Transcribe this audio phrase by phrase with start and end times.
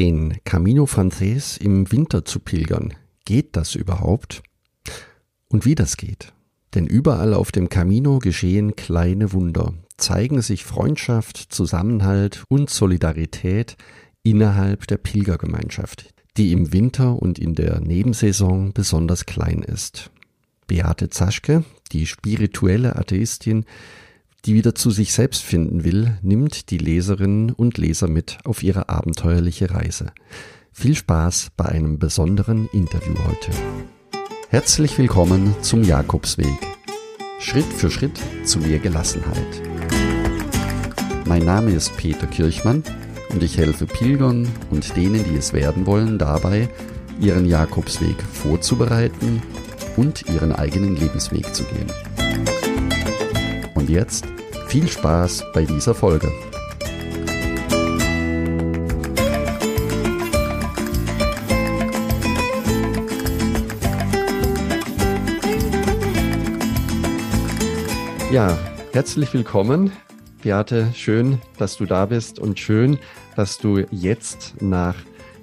[0.00, 2.94] Den Camino Frances im Winter zu pilgern,
[3.26, 4.42] geht das überhaupt?
[5.48, 6.32] Und wie das geht?
[6.74, 13.76] Denn überall auf dem Camino geschehen kleine Wunder, zeigen sich Freundschaft, Zusammenhalt und Solidarität
[14.22, 20.10] innerhalb der Pilgergemeinschaft, die im Winter und in der Nebensaison besonders klein ist.
[20.66, 21.62] Beate Zaschke,
[21.92, 23.66] die spirituelle Atheistin,
[24.44, 28.88] die wieder zu sich selbst finden will, nimmt die Leserinnen und Leser mit auf ihre
[28.88, 30.12] abenteuerliche Reise.
[30.72, 33.50] Viel Spaß bei einem besonderen Interview heute.
[34.48, 36.46] Herzlich willkommen zum Jakobsweg.
[37.38, 39.62] Schritt für Schritt zu mehr Gelassenheit.
[41.26, 42.82] Mein Name ist Peter Kirchmann
[43.30, 46.68] und ich helfe Pilgern und denen, die es werden wollen, dabei,
[47.20, 49.42] ihren Jakobsweg vorzubereiten
[49.96, 52.09] und ihren eigenen Lebensweg zu gehen.
[53.90, 54.24] Jetzt
[54.68, 56.30] viel Spaß bei dieser Folge.
[68.30, 68.56] Ja,
[68.92, 69.90] herzlich willkommen.
[70.44, 72.96] Beate, schön, dass du da bist und schön,
[73.34, 74.94] dass du jetzt nach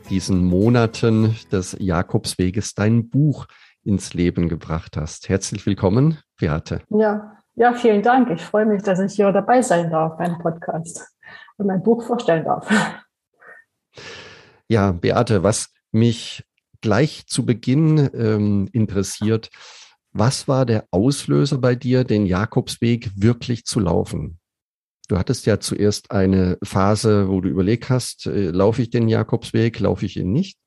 [0.09, 3.47] diesen Monaten des Jakobsweges dein Buch
[3.83, 5.27] ins Leben gebracht hast.
[5.27, 6.79] Herzlich willkommen, Beate.
[6.89, 8.29] Ja, ja, vielen Dank.
[8.29, 11.07] Ich freue mich, dass ich hier dabei sein darf beim Podcast
[11.57, 12.69] und mein Buch vorstellen darf.
[14.67, 16.43] Ja, Beate, was mich
[16.81, 19.49] gleich zu Beginn ähm, interessiert,
[20.11, 24.39] was war der Auslöser bei dir, den Jakobsweg wirklich zu laufen?
[25.07, 29.79] Du hattest ja zuerst eine Phase, wo du überlegt hast, äh, laufe ich den Jakobsweg,
[29.79, 30.59] laufe ich ihn nicht?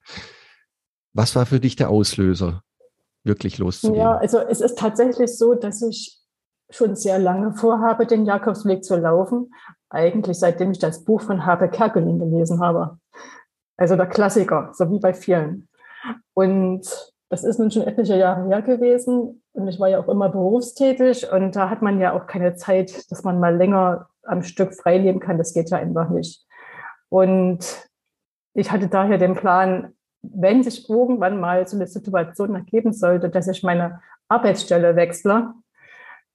[1.13, 2.63] Was war für dich der Auslöser,
[3.23, 4.01] wirklich loszugehen?
[4.01, 6.20] Ja, also es ist tatsächlich so, dass ich
[6.71, 9.53] schon sehr lange vorhabe, den Jakobsweg zu laufen.
[9.89, 12.99] Eigentlich seitdem ich das Buch von Habe Kerkeling gelesen habe.
[13.77, 15.69] Also der Klassiker, so wie bei vielen.
[16.35, 19.43] Und das ist nun schon etliche Jahre her gewesen.
[19.53, 21.31] Und ich war ja auch immer berufstätig.
[21.33, 24.99] Und da hat man ja auch keine Zeit, dass man mal länger am Stück frei
[24.99, 25.39] leben kann.
[25.39, 26.45] Das geht ja einfach nicht.
[27.09, 27.89] Und
[28.55, 33.49] ich hatte daher den Plan, wenn sich irgendwann mal so eine Situation ergeben sollte, dass
[33.49, 35.55] ich meine Arbeitsstelle wechsle,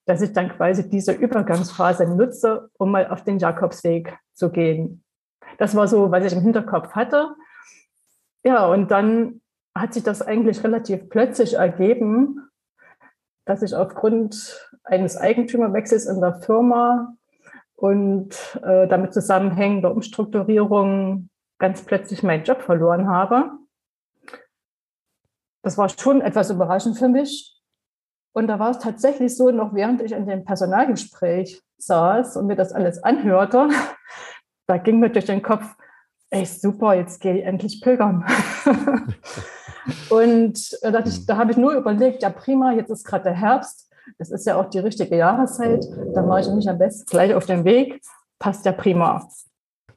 [0.06, 5.04] dass ich dann quasi diese Übergangsphase nutze, um mal auf den Jakobsweg zu gehen.
[5.58, 7.34] Das war so, was ich im Hinterkopf hatte.
[8.44, 9.40] Ja, und dann
[9.74, 12.48] hat sich das eigentlich relativ plötzlich ergeben,
[13.44, 17.14] dass ich aufgrund eines Eigentümerwechsels in der Firma
[17.74, 21.28] und äh, damit zusammenhängender Umstrukturierung
[21.58, 23.50] ganz plötzlich meinen Job verloren habe.
[25.62, 27.55] Das war schon etwas überraschend für mich,
[28.36, 32.54] und da war es tatsächlich so, noch während ich in dem Personalgespräch saß und mir
[32.54, 33.70] das alles anhörte,
[34.66, 35.64] da ging mir durch den Kopf,
[36.28, 38.26] ey, super, jetzt gehe ich endlich pilgern.
[40.10, 43.90] und da, ich, da habe ich nur überlegt, ja prima, jetzt ist gerade der Herbst,
[44.18, 47.46] das ist ja auch die richtige Jahreszeit, da mache ich mich am besten gleich auf
[47.46, 48.02] den Weg,
[48.38, 49.26] passt ja prima.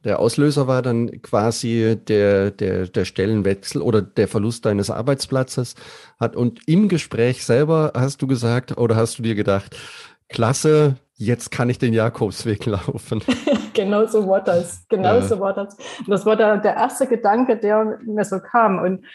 [0.03, 5.75] Der Auslöser war dann quasi der, der, der Stellenwechsel oder der Verlust deines Arbeitsplatzes.
[6.19, 9.75] Hat, und im Gespräch selber hast du gesagt oder hast du dir gedacht,
[10.29, 13.21] klasse, jetzt kann ich den Jakobsweg laufen.
[13.73, 14.85] genau so war das.
[14.87, 15.21] Genau ja.
[15.21, 15.75] so war das.
[15.99, 18.79] Und das war der, der erste Gedanke, der mir so kam.
[18.79, 19.05] Und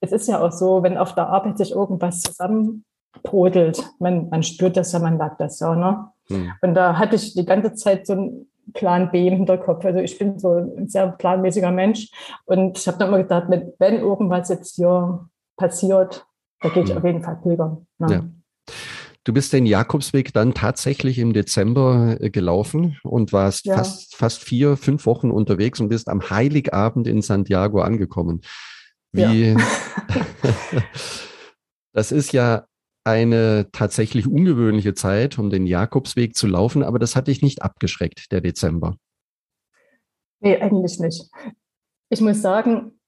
[0.00, 4.76] es ist ja auch so, wenn auf der Arbeit sich irgendwas zusammenbrodelt, man, man spürt
[4.76, 5.74] das ja, man merkt das ja.
[5.74, 6.08] Ne?
[6.28, 6.52] Hm.
[6.62, 9.84] Und da hatte ich die ganze Zeit so ein Plan B im Hinterkopf.
[9.84, 12.10] Also ich bin so ein sehr planmäßiger Mensch
[12.44, 16.26] und ich habe dann immer gedacht, wenn irgendwas jetzt hier passiert,
[16.60, 16.98] da gehe ich mhm.
[16.98, 17.86] auf jeden Fall pilgern.
[17.98, 18.10] Ja.
[18.10, 18.24] ja.
[19.24, 23.76] Du bist den Jakobsweg dann tatsächlich im Dezember äh, gelaufen und warst ja.
[23.76, 28.40] fast, fast vier, fünf Wochen unterwegs und bist am Heiligabend in Santiago angekommen.
[29.12, 29.56] Wie, ja.
[31.92, 32.66] das ist ja
[33.04, 38.30] eine tatsächlich ungewöhnliche Zeit, um den Jakobsweg zu laufen, aber das hat dich nicht abgeschreckt,
[38.32, 38.96] der Dezember.
[40.40, 41.30] Nee, eigentlich nicht.
[42.08, 42.98] Ich muss sagen,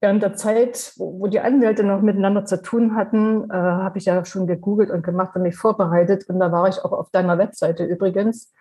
[0.00, 4.24] während der Zeit, wo die Anwälte noch miteinander zu tun hatten, äh, habe ich ja
[4.24, 6.28] schon gegoogelt und gemacht und mich vorbereitet.
[6.28, 8.52] Und da war ich auch auf deiner Webseite übrigens.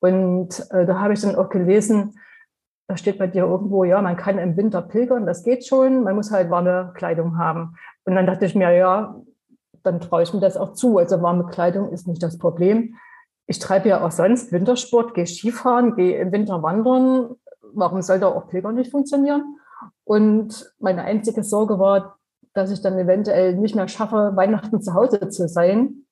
[0.00, 2.18] Und äh, da habe ich dann auch gelesen,
[2.88, 6.16] da steht bei dir irgendwo, ja, man kann im Winter pilgern, das geht schon, man
[6.16, 7.76] muss halt warme Kleidung haben.
[8.04, 9.20] Und dann dachte ich mir, ja,
[9.88, 10.98] dann traue ich mir das auch zu.
[10.98, 12.94] Also warme Kleidung ist nicht das Problem.
[13.46, 17.36] Ich treibe ja auch sonst Wintersport, gehe Skifahren, gehe im Winter wandern.
[17.72, 19.56] Warum soll da auch Pilgern nicht funktionieren?
[20.04, 22.18] Und meine einzige Sorge war,
[22.54, 26.04] dass ich dann eventuell nicht mehr schaffe, Weihnachten zu Hause zu sein.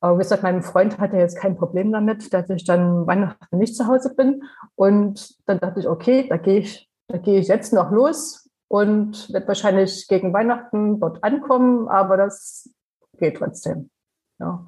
[0.00, 3.76] Aber wie gesagt, mein Freund hatte jetzt kein Problem damit, dass ich dann Weihnachten nicht
[3.76, 4.42] zu Hause bin.
[4.74, 9.32] Und dann dachte ich, okay, da gehe ich da gehe ich jetzt noch los und
[9.32, 12.70] werde wahrscheinlich gegen Weihnachten dort ankommen, aber das
[13.18, 13.90] geht trotzdem.
[14.38, 14.66] Ja.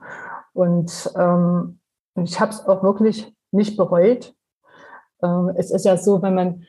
[0.52, 1.81] Und ähm,
[2.14, 4.34] ich habe es auch wirklich nicht bereut.
[5.22, 6.64] Ähm, es ist ja so, wenn man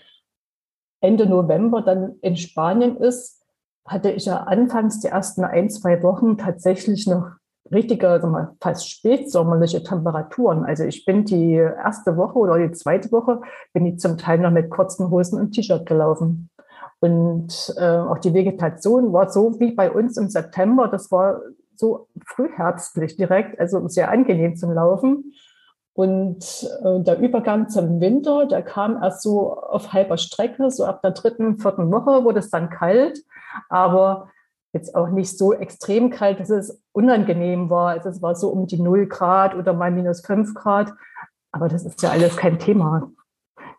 [1.02, 3.44] Ende November dann in Spanien ist,
[3.86, 7.32] hatte ich ja anfangs die ersten ein, zwei Wochen tatsächlich noch
[7.72, 10.66] richtige, wir, fast spätsommerliche Temperaturen.
[10.66, 13.42] Also ich bin die erste Woche oder die zweite Woche,
[13.74, 16.50] bin ich zum Teil noch mit kurzen Hosen und T-Shirt gelaufen.
[17.00, 20.88] Und äh, auch die Vegetation war so wie bei uns im September.
[20.88, 21.42] Das war
[21.80, 25.34] so frühherbstlich direkt, also sehr angenehm zum Laufen.
[25.94, 31.02] Und äh, der Übergang zum Winter, der kam erst so auf halber Strecke, so ab
[31.02, 33.24] der dritten, vierten Woche wurde es dann kalt,
[33.70, 34.30] aber
[34.74, 37.90] jetzt auch nicht so extrem kalt, dass es unangenehm war.
[37.90, 40.94] Also es war so um die 0 Grad oder mal minus 5 Grad.
[41.52, 43.10] Aber das ist ja alles kein Thema.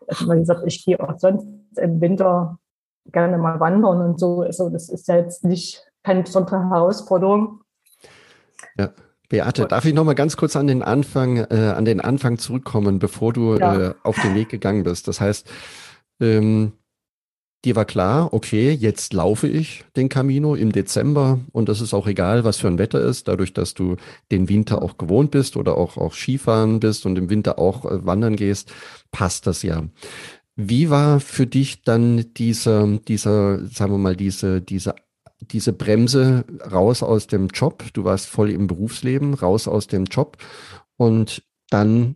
[0.07, 1.47] Also wie gesagt, ich gehe auch sonst
[1.77, 2.57] im Winter
[3.05, 4.41] gerne mal wandern und so.
[4.41, 7.61] Also das ist ja jetzt nicht keine besondere Herausforderung.
[8.77, 8.93] Ja.
[9.29, 12.97] Beate, darf ich noch mal ganz kurz an den Anfang, äh, an den Anfang zurückkommen,
[12.97, 13.89] bevor du ja.
[13.89, 15.07] äh, auf den Weg gegangen bist?
[15.07, 15.47] Das heißt,
[16.19, 16.71] ähm,
[17.63, 22.07] dir war klar, okay, jetzt laufe ich den Camino im Dezember und das ist auch
[22.07, 23.97] egal, was für ein Wetter ist, dadurch, dass du
[24.31, 28.03] den Winter auch gewohnt bist oder auch, auch Skifahren bist und im Winter auch äh,
[28.03, 28.73] wandern gehst,
[29.11, 29.83] passt das ja.
[30.55, 34.95] Wie war für dich dann dieser, dieser, sagen wir mal, diese, diese
[35.41, 37.83] diese Bremse raus aus dem Job.
[37.93, 40.37] Du warst voll im Berufsleben, raus aus dem Job
[40.97, 42.15] und dann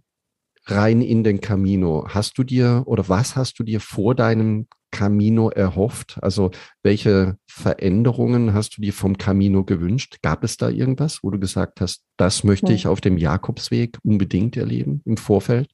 [0.66, 2.06] rein in den Camino.
[2.10, 6.20] Hast du dir oder was hast du dir vor deinem Camino erhofft?
[6.22, 6.52] Also
[6.84, 10.20] welche Veränderungen hast du dir vom Camino gewünscht?
[10.22, 12.76] Gab es da irgendwas, wo du gesagt hast, das möchte hm.
[12.76, 15.70] ich auf dem Jakobsweg unbedingt erleben im Vorfeld?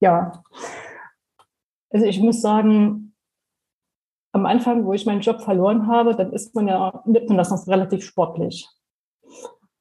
[0.00, 0.44] Ja,
[1.90, 3.14] also ich muss sagen,
[4.36, 7.50] am Anfang, wo ich meinen Job verloren habe, dann ist man ja, nimmt man das
[7.50, 8.68] noch relativ sportlich.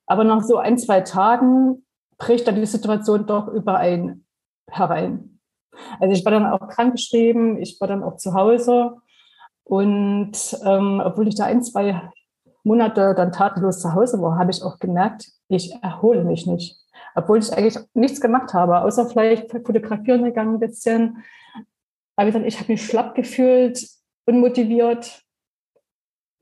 [0.07, 1.85] Aber nach so ein, zwei Tagen
[2.17, 4.25] bricht dann die Situation doch über ein
[4.69, 5.39] herein.
[5.99, 8.95] Also ich war dann auch krankgeschrieben, ich war dann auch zu Hause
[9.65, 10.31] und
[10.63, 12.09] ähm, obwohl ich da ein, zwei
[12.63, 16.77] Monate dann tatenlos zu Hause war, habe ich auch gemerkt, ich erhole mich nicht.
[17.13, 21.23] Obwohl ich eigentlich nichts gemacht habe, außer vielleicht fotografieren gegangen ein bisschen.
[22.15, 23.85] Aber ich, ich habe mich schlapp gefühlt,
[24.25, 25.23] unmotiviert.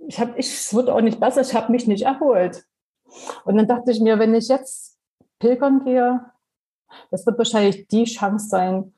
[0.07, 2.65] Ich habe, ich, es wird auch nicht besser, ich habe mich nicht erholt.
[3.45, 4.99] Und dann dachte ich mir, wenn ich jetzt
[5.39, 6.25] pilgern gehe,
[7.11, 8.93] das wird wahrscheinlich die Chance sein,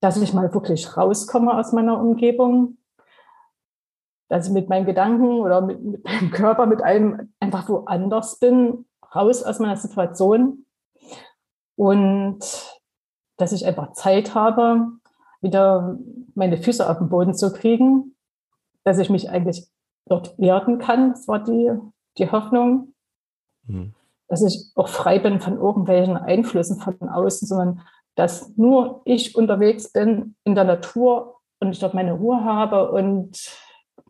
[0.00, 2.78] dass ich mal wirklich rauskomme aus meiner Umgebung,
[4.28, 8.86] dass ich mit meinen Gedanken oder mit, mit meinem Körper, mit allem einfach woanders bin,
[9.14, 10.66] raus aus meiner Situation
[11.76, 12.40] und
[13.36, 14.88] dass ich einfach Zeit habe,
[15.44, 15.96] wieder
[16.34, 18.16] meine Füße auf den Boden zu kriegen,
[18.82, 19.68] dass ich mich eigentlich
[20.06, 21.10] dort erden kann.
[21.12, 21.70] Das war die,
[22.18, 22.94] die Hoffnung.
[23.66, 23.94] Mhm.
[24.26, 27.82] Dass ich auch frei bin von irgendwelchen Einflüssen von außen, sondern
[28.16, 33.38] dass nur ich unterwegs bin in der Natur und ich dort meine Ruhe habe und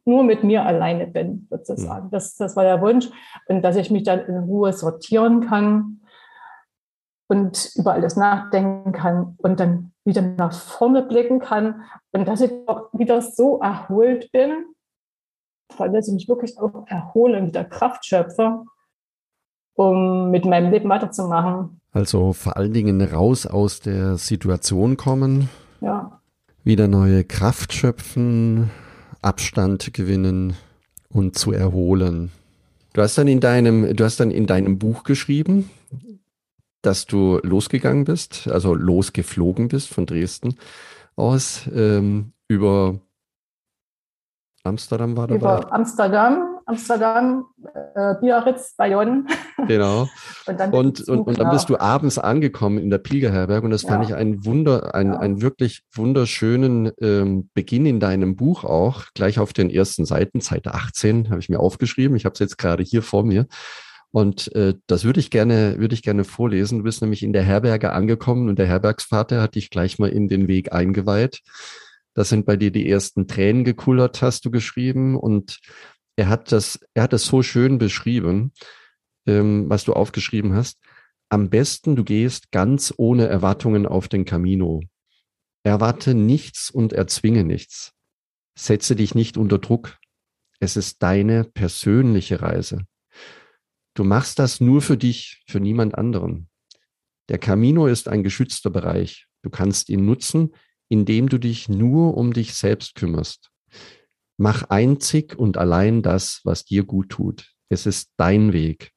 [0.05, 2.07] nur mit mir alleine bin, sozusagen.
[2.07, 2.11] Mhm.
[2.11, 3.09] Das, das war der Wunsch.
[3.49, 6.01] Und dass ich mich dann in Ruhe sortieren kann
[7.29, 12.53] und über alles nachdenken kann und dann wieder nach vorne blicken kann und dass ich
[12.67, 14.67] auch wieder so erholt bin,
[15.79, 18.65] dass ich mich wirklich auch erhole und wieder Kraft schöpfe,
[19.75, 21.81] um mit meinem Leben weiterzumachen.
[21.93, 25.49] Also vor allen Dingen raus aus der Situation kommen,
[25.81, 26.21] ja.
[26.65, 28.71] wieder neue Kraft schöpfen,
[29.23, 30.55] Abstand gewinnen
[31.09, 32.31] und zu erholen.
[32.93, 35.71] Du hast dann in deinem, du hast dann in deinem Buch geschrieben,
[36.87, 40.57] dass du losgegangen bist, also losgeflogen bist von Dresden
[41.17, 42.99] aus ähm, über
[44.65, 45.37] Amsterdam war dabei.
[45.37, 47.45] Über Amsterdam, Amsterdam,
[47.95, 49.25] äh, Biarritz, Bayonne.
[49.69, 50.09] Genau.
[50.47, 53.83] und, dann und, und, und, dann bist du abends angekommen in der Pilgerherberg und das
[53.83, 53.91] ja.
[53.91, 55.19] fand ich ein Wunder, ein, ja.
[55.19, 60.75] einen wirklich wunderschönen ähm, Beginn in deinem Buch auch, gleich auf den ersten Seiten, Seite
[60.75, 62.15] 18, habe ich mir aufgeschrieben.
[62.17, 63.47] Ich habe es jetzt gerade hier vor mir.
[64.15, 66.79] Und äh, das würde ich gerne, würde ich gerne vorlesen.
[66.79, 70.29] Du bist nämlich in der Herberge angekommen und der Herbergsvater hat dich gleich mal in
[70.29, 71.41] den Weg eingeweiht.
[72.15, 75.17] Das sind bei dir die ersten Tränen gekullert, hast du geschrieben.
[75.17, 75.59] Und
[76.15, 78.53] er hat das, er hat das so schön beschrieben,
[79.27, 80.79] ähm, was du aufgeschrieben hast.
[81.29, 84.85] Am besten du gehst ganz ohne Erwartungen auf den Camino.
[85.65, 87.91] Erwarte nichts und erzwinge nichts.
[88.57, 89.99] Setze dich nicht unter Druck.
[90.61, 92.87] Es ist deine persönliche Reise.
[93.95, 96.49] Du machst das nur für dich, für niemand anderen.
[97.29, 99.27] Der Camino ist ein geschützter Bereich.
[99.43, 100.55] Du kannst ihn nutzen,
[100.89, 103.51] indem du dich nur um dich selbst kümmerst.
[104.37, 107.53] Mach einzig und allein das, was dir gut tut.
[107.69, 108.91] Es ist dein Weg.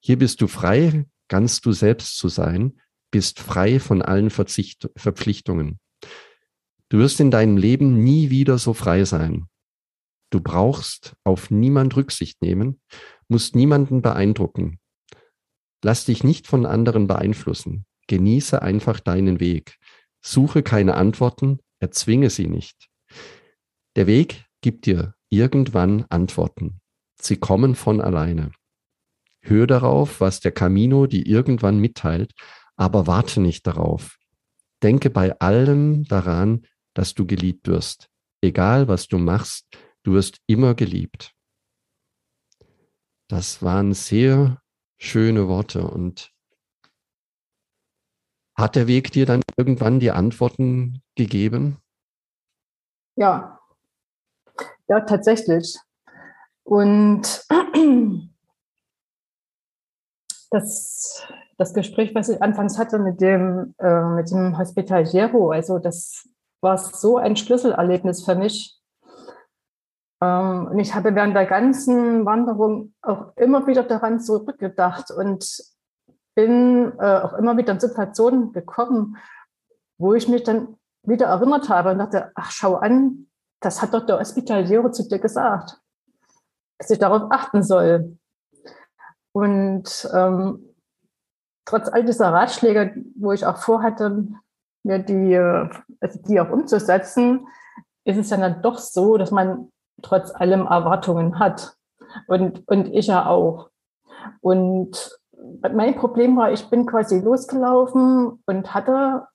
[0.00, 5.78] Hier bist du frei, ganz du selbst zu sein, bist frei von allen Verzicht Verpflichtungen.
[6.88, 9.46] Du wirst in deinem Leben nie wieder so frei sein.
[10.30, 12.80] Du brauchst auf niemand Rücksicht nehmen,
[13.28, 14.78] musst niemanden beeindrucken.
[15.82, 17.84] Lass dich nicht von anderen beeinflussen.
[18.06, 19.78] Genieße einfach deinen Weg.
[20.22, 22.88] Suche keine Antworten, erzwinge sie nicht.
[23.96, 26.80] Der Weg gibt dir irgendwann Antworten.
[27.20, 28.52] Sie kommen von alleine.
[29.42, 32.32] Hör darauf, was der Camino dir irgendwann mitteilt,
[32.76, 34.16] aber warte nicht darauf.
[34.82, 38.08] Denke bei allem daran, dass du geliebt wirst.
[38.40, 39.66] Egal was du machst,
[40.02, 41.33] du wirst immer geliebt.
[43.34, 44.62] Das waren sehr
[44.96, 46.32] schöne Worte und
[48.56, 51.78] hat der Weg dir dann irgendwann die Antworten gegeben?
[53.16, 53.58] Ja,
[54.86, 55.76] ja, tatsächlich.
[56.62, 57.44] Und
[60.50, 61.26] das,
[61.58, 66.28] das Gespräch, was ich anfangs hatte mit dem, äh, mit dem Hospitaliero, also das
[66.60, 68.78] war so ein Schlüsselerlebnis für mich.
[70.24, 75.44] Ähm, und ich habe während der ganzen Wanderung auch immer wieder daran zurückgedacht und
[76.34, 79.16] bin äh, auch immer wieder in Situationen gekommen,
[79.98, 83.26] wo ich mich dann wieder erinnert habe und dachte, ach, schau an,
[83.60, 85.78] das hat doch der Hospitaliero zu dir gesagt,
[86.78, 88.18] dass ich darauf achten soll.
[89.32, 90.74] Und ähm,
[91.64, 94.28] trotz all dieser Ratschläge, wo ich auch vorhatte,
[94.82, 95.36] mir die,
[96.00, 97.46] also die auch umzusetzen,
[98.04, 99.72] ist es ja dann doch so, dass man
[100.04, 101.74] trotz allem Erwartungen hat.
[102.28, 103.70] Und, und ich ja auch.
[104.40, 105.18] Und
[105.72, 109.26] mein Problem war, ich bin quasi losgelaufen und hatte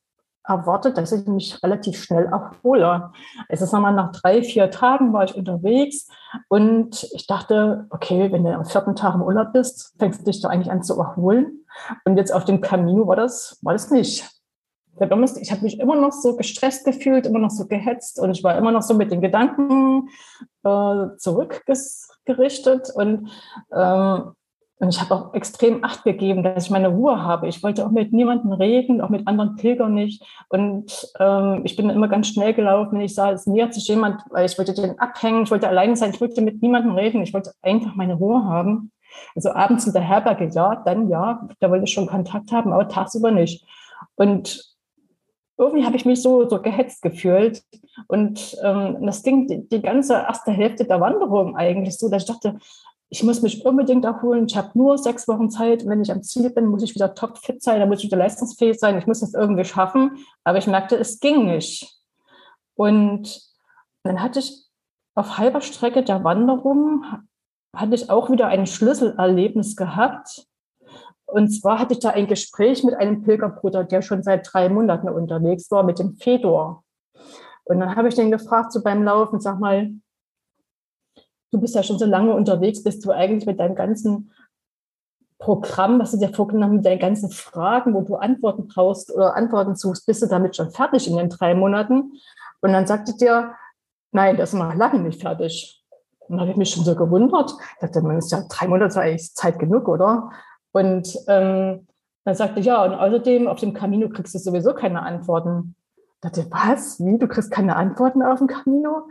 [0.50, 3.12] erwartet, dass ich mich relativ schnell erhole.
[3.48, 6.08] Also sagen wir, nach drei, vier Tagen war ich unterwegs
[6.48, 10.42] und ich dachte, okay, wenn du am vierten Tag im Urlaub bist, fängst du dich
[10.42, 11.66] doch eigentlich an zu erholen.
[12.04, 14.28] Und jetzt auf dem Camino war das, war das nicht.
[15.02, 18.58] Ich habe mich immer noch so gestresst gefühlt, immer noch so gehetzt und ich war
[18.58, 20.10] immer noch so mit den Gedanken
[20.64, 23.30] äh, zurückgerichtet und
[23.74, 24.32] ähm,
[24.82, 27.50] und ich habe auch extrem Acht gegeben, dass ich meine Ruhe habe.
[27.50, 30.24] Ich wollte auch mit niemandem reden, auch mit anderen Pilgern nicht.
[30.48, 34.24] Und ähm, ich bin immer ganz schnell gelaufen, wenn ich sah, es nähert sich jemand,
[34.30, 37.34] weil ich wollte den abhängen, ich wollte alleine sein, ich wollte mit niemandem reden, ich
[37.34, 38.94] wollte einfach meine Ruhe haben.
[39.36, 42.88] Also abends in der Herberge, ja, dann ja, da wollte ich schon Kontakt haben, aber
[42.88, 43.66] tagsüber nicht.
[44.16, 44.69] Und
[45.60, 47.64] irgendwie habe ich mich so, so gehetzt gefühlt.
[48.08, 52.30] Und ähm, das ging die, die ganze erste Hälfte der Wanderung eigentlich so, dass ich
[52.30, 52.58] dachte,
[53.10, 54.46] ich muss mich unbedingt erholen.
[54.48, 55.86] Ich habe nur sechs Wochen Zeit.
[55.86, 58.80] Wenn ich am Ziel bin, muss ich wieder topfit sein, dann muss ich wieder leistungsfähig
[58.80, 58.98] sein.
[58.98, 60.18] Ich muss das irgendwie schaffen.
[60.44, 62.00] Aber ich merkte, es ging nicht.
[62.76, 63.42] Und
[64.04, 64.66] dann hatte ich
[65.16, 67.04] auf halber Strecke der Wanderung,
[67.76, 70.46] hatte ich auch wieder ein Schlüsselerlebnis gehabt.
[71.32, 75.10] Und zwar hatte ich da ein Gespräch mit einem Pilgerbruder, der schon seit drei Monaten
[75.10, 76.84] unterwegs war, mit dem Fedor.
[77.66, 79.92] Und dann habe ich den gefragt, so beim Laufen, sag mal,
[81.52, 84.32] du bist ja schon so lange unterwegs, bist du eigentlich mit deinem ganzen
[85.38, 89.76] Programm, was du dir vorgenommen mit deinen ganzen Fragen, wo du Antworten brauchst oder Antworten
[89.76, 92.14] suchst, bist du damit schon fertig in den drei Monaten?
[92.62, 93.54] Und dann sagte dir,
[94.12, 95.82] nein, das ist noch lange nicht fertig.
[96.28, 97.52] Und dann habe ich mich schon so gewundert.
[97.52, 100.30] Ich dachte, man ist ja drei Monate eigentlich Zeit genug, oder?
[100.72, 101.88] Und ähm,
[102.26, 105.76] dann sagte ja, und außerdem auf dem Camino kriegst du sowieso keine Antworten.
[105.98, 107.00] Ich dachte, was?
[107.00, 107.18] Wie?
[107.18, 109.08] Du kriegst keine Antworten auf dem Camino?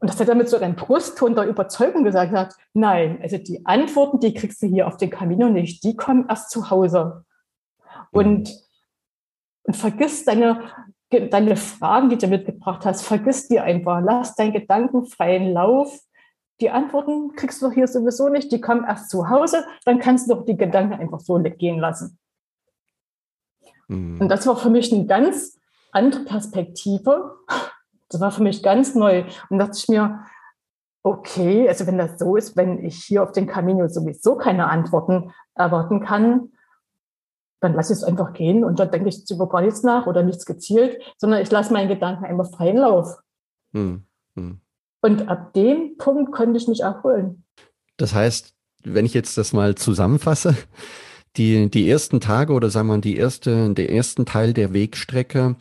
[0.00, 3.64] Und das hat er mit so einem Brustton der Überzeugung gesagt, hat, nein, also die
[3.66, 7.24] Antworten, die kriegst du hier auf den Camino nicht, die kommen erst zu Hause.
[8.10, 8.50] Und,
[9.64, 10.62] und vergiss deine,
[11.10, 16.00] deine Fragen, die du mitgebracht hast, vergiss die einfach, lass deinen Gedanken freien Lauf.
[16.60, 20.34] Die Antworten kriegst du hier sowieso nicht, die kommen erst zu Hause, dann kannst du
[20.34, 22.18] doch die Gedanken einfach so gehen lassen.
[23.88, 24.20] Mhm.
[24.20, 25.58] Und das war für mich eine ganz
[25.92, 27.36] andere Perspektive,
[28.08, 29.24] das war für mich ganz neu.
[29.48, 30.24] Und dachte ich mir,
[31.02, 35.32] okay, also wenn das so ist, wenn ich hier auf den Camino sowieso keine Antworten
[35.54, 36.52] erwarten kann,
[37.60, 40.22] dann lasse ich es einfach gehen und dann denke ich über gar nichts nach oder
[40.22, 43.18] nichts gezielt, sondern ich lasse meinen Gedanken einfach freien Lauf.
[43.72, 44.60] Hm, hm.
[45.02, 47.44] Und ab dem Punkt konnte ich mich erholen.
[47.96, 48.54] Das heißt,
[48.84, 50.56] wenn ich jetzt das mal zusammenfasse,
[51.36, 55.56] die, die ersten Tage oder sagen wir mal, die erste, der ersten Teil der Wegstrecke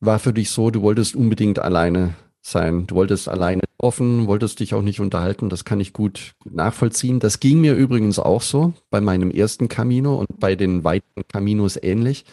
[0.00, 2.86] war für dich so, du wolltest unbedingt alleine sein.
[2.86, 5.48] Du wolltest alleine offen, wolltest dich auch nicht unterhalten.
[5.48, 7.20] Das kann ich gut, nachvollziehen.
[7.20, 11.78] Das ging mir übrigens auch so bei meinem ersten Camino und bei den weiteren Caminos
[11.80, 12.24] ähnlich.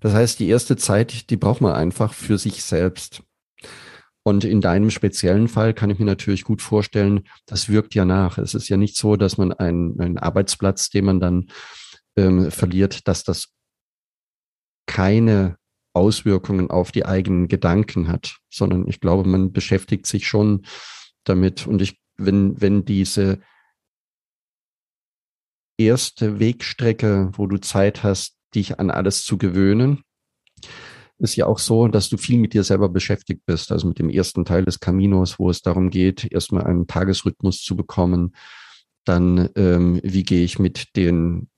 [0.00, 3.22] Das heißt, die erste Zeit, die braucht man einfach für sich selbst.
[4.22, 8.38] Und in deinem speziellen Fall kann ich mir natürlich gut vorstellen, das wirkt ja nach.
[8.38, 11.46] Es ist ja nicht so, dass man einen, einen Arbeitsplatz, den man dann
[12.16, 13.48] ähm, verliert, dass das
[14.86, 15.56] keine
[15.94, 20.66] Auswirkungen auf die eigenen Gedanken hat, sondern ich glaube, man beschäftigt sich schon
[21.24, 21.66] damit.
[21.66, 23.40] Und ich, wenn, wenn diese
[25.78, 30.04] erste Wegstrecke, wo du Zeit hast, dich an alles zu gewöhnen,
[31.20, 33.70] ist ja auch so, dass du viel mit dir selber beschäftigt bist.
[33.72, 37.76] Also mit dem ersten Teil des Caminos, wo es darum geht, erstmal einen Tagesrhythmus zu
[37.76, 38.34] bekommen.
[39.04, 41.48] Dann, ähm, wie gehe ich mit dem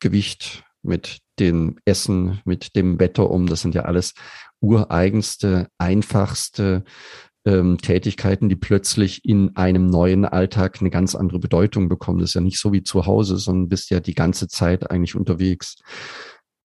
[0.00, 3.46] Gewicht, mit dem Essen, mit dem Wetter um?
[3.46, 4.14] Das sind ja alles
[4.60, 6.84] ureigenste, einfachste
[7.44, 12.20] ähm, Tätigkeiten, die plötzlich in einem neuen Alltag eine ganz andere Bedeutung bekommen.
[12.20, 15.14] Das ist ja nicht so wie zu Hause, sondern bist ja die ganze Zeit eigentlich
[15.14, 15.76] unterwegs.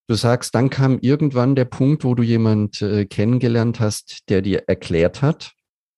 [0.07, 4.63] Du sagst, dann kam irgendwann der Punkt, wo du jemand äh, kennengelernt hast, der dir
[4.67, 5.51] erklärt hat,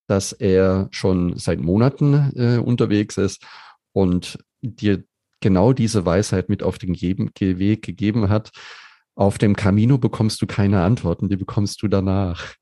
[0.07, 3.45] dass er schon seit Monaten äh, unterwegs ist
[3.93, 5.03] und dir
[5.41, 8.49] genau diese Weisheit mit auf den Weg gegeben hat.
[9.15, 12.55] Auf dem Camino bekommst du keine Antworten, die bekommst du danach.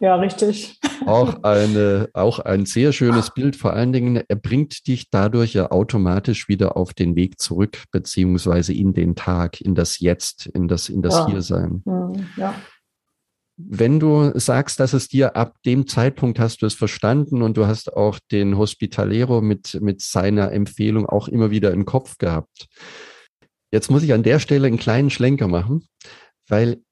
[0.00, 0.78] Ja, richtig.
[1.06, 3.56] Auch, eine, auch ein sehr schönes Bild.
[3.56, 8.72] Vor allen Dingen, er bringt dich dadurch ja automatisch wieder auf den Weg zurück, beziehungsweise
[8.72, 11.26] in den Tag, in das Jetzt, in das, in das ja.
[11.28, 11.82] Hiersein.
[11.86, 12.54] Hm, ja.
[13.58, 17.66] Wenn du sagst, dass es dir ab dem Zeitpunkt hast du es verstanden und du
[17.66, 22.66] hast auch den Hospitalero mit, mit seiner Empfehlung auch immer wieder im Kopf gehabt.
[23.72, 25.88] Jetzt muss ich an der Stelle einen kleinen Schlenker machen,
[26.48, 26.82] weil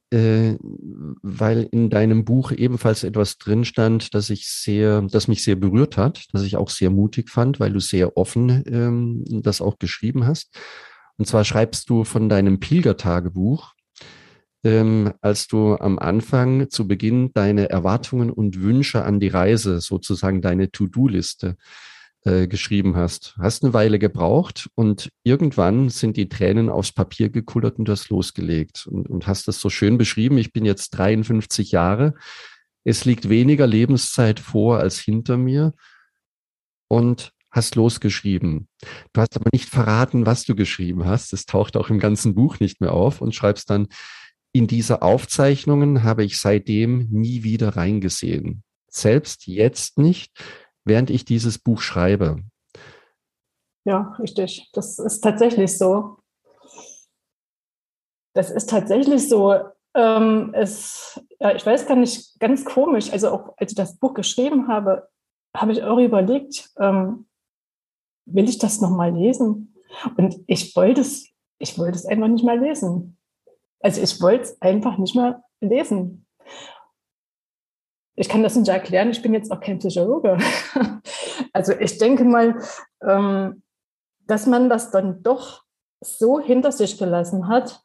[1.23, 5.97] weil in deinem Buch ebenfalls etwas drin stand, das ich sehr, das mich sehr berührt
[5.97, 10.27] hat, das ich auch sehr mutig fand, weil du sehr offen ähm, das auch geschrieben
[10.27, 10.57] hast.
[11.17, 13.73] Und zwar schreibst du von deinem Pilgertagebuch,
[14.65, 20.43] ähm, als du am Anfang zu Beginn deine Erwartungen und Wünsche an die Reise, sozusagen
[20.43, 21.57] deine To-Do-Liste,
[22.25, 23.37] äh, geschrieben hast.
[23.39, 28.09] Hast eine Weile gebraucht und irgendwann sind die Tränen aufs Papier gekullert und du hast
[28.09, 30.39] losgelegt und, und hast das so schön beschrieben.
[30.39, 32.15] Ich bin jetzt 53 Jahre.
[32.83, 35.75] Es liegt weniger Lebenszeit vor als hinter mir
[36.89, 38.69] und hast losgeschrieben.
[39.13, 41.33] Du hast aber nicht verraten, was du geschrieben hast.
[41.33, 43.89] Es taucht auch im ganzen Buch nicht mehr auf und schreibst dann,
[44.53, 48.63] in diese Aufzeichnungen habe ich seitdem nie wieder reingesehen.
[48.89, 50.33] Selbst jetzt nicht,
[50.85, 52.43] während ich dieses Buch schreibe.
[53.85, 54.71] Ja, richtig.
[54.73, 56.19] Das ist tatsächlich so.
[58.35, 59.55] Das ist tatsächlich so.
[59.95, 63.13] Ähm, es, ja, ich weiß gar nicht, ganz komisch.
[63.13, 65.09] Also auch als ich das Buch geschrieben habe,
[65.57, 67.27] habe ich auch überlegt, ähm,
[68.27, 69.75] will ich das nochmal lesen?
[70.17, 73.19] Und ich wollte es, ich wollte es einfach nicht mehr lesen.
[73.81, 76.24] Also ich wollte es einfach nicht mehr lesen
[78.17, 80.39] ich kann das nicht erklären, ich bin jetzt auch kein Psychologe.
[81.53, 82.57] Also ich denke mal,
[83.01, 83.63] ähm,
[84.27, 85.63] dass man das dann doch
[86.01, 87.81] so hinter sich gelassen hat,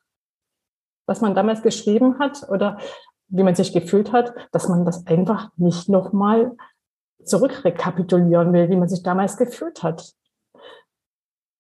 [1.06, 2.80] was man damals geschrieben hat oder
[3.28, 6.56] wie man sich gefühlt hat, dass man das einfach nicht nochmal
[7.24, 10.14] zurückrekapitulieren will, wie man sich damals gefühlt hat.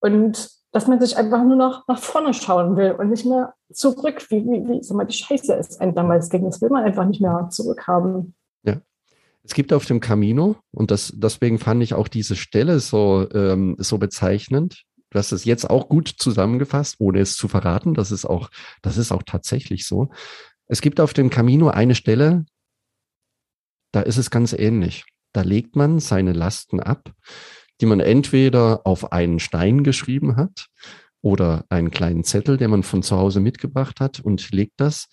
[0.02, 4.26] Und dass man sich einfach nur noch nach vorne schauen will und nicht mehr zurück,
[4.30, 6.46] wie, wie, wie sag mal, die Scheiße es einem damals ging.
[6.46, 8.36] Das will man einfach nicht mehr zurückhaben.
[9.50, 13.76] Es gibt auf dem Camino, und das, deswegen fand ich auch diese Stelle so, ähm,
[13.80, 14.84] so bezeichnend.
[15.10, 17.96] Du hast es jetzt auch gut zusammengefasst, ohne es zu verraten.
[17.96, 18.52] Das ist auch,
[18.84, 20.12] das ist auch tatsächlich so.
[20.68, 22.46] Es gibt auf dem Camino eine Stelle,
[23.92, 25.06] da ist es ganz ähnlich.
[25.34, 27.12] Da legt man seine Lasten ab,
[27.82, 30.68] die man entweder auf einen Stein geschrieben hat
[31.22, 35.08] oder einen kleinen Zettel, den man von zu Hause mitgebracht hat und legt das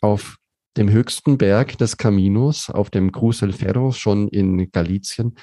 [0.00, 0.36] auf
[0.76, 5.36] dem höchsten Berg des Caminos auf dem Cruz el Ferro schon in Galizien,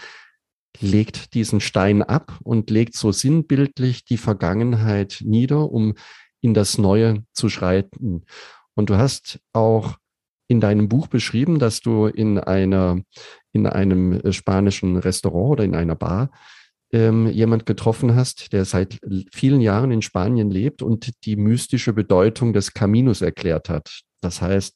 [0.80, 5.96] legt diesen Stein ab und legt so sinnbildlich die Vergangenheit nieder, um
[6.42, 8.26] in das Neue zu schreiten.
[8.74, 9.98] Und du hast auch
[10.48, 13.02] in deinem Buch beschrieben, dass du in einer,
[13.54, 16.32] in einem spanischen Restaurant oder in einer Bar
[16.92, 19.00] ähm, jemand getroffen hast, der seit
[19.32, 24.02] vielen Jahren in Spanien lebt und die mystische Bedeutung des Caminos erklärt hat.
[24.20, 24.76] Das heißt,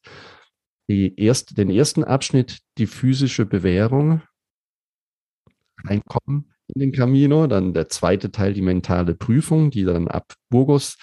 [0.87, 4.21] die erste, den ersten Abschnitt, die physische Bewährung,
[5.83, 10.97] reinkommen in den Camino, dann der zweite Teil, die mentale Prüfung, die dann ab Burgos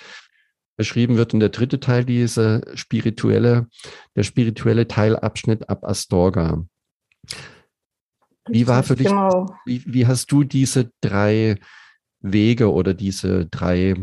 [0.76, 3.68] beschrieben wird und der dritte Teil, diese spirituelle,
[4.16, 6.64] der spirituelle Teilabschnitt ab Astorga.
[8.48, 9.54] Wie war für dich, genau.
[9.64, 11.56] wie, wie hast du diese drei
[12.20, 13.94] Wege oder diese drei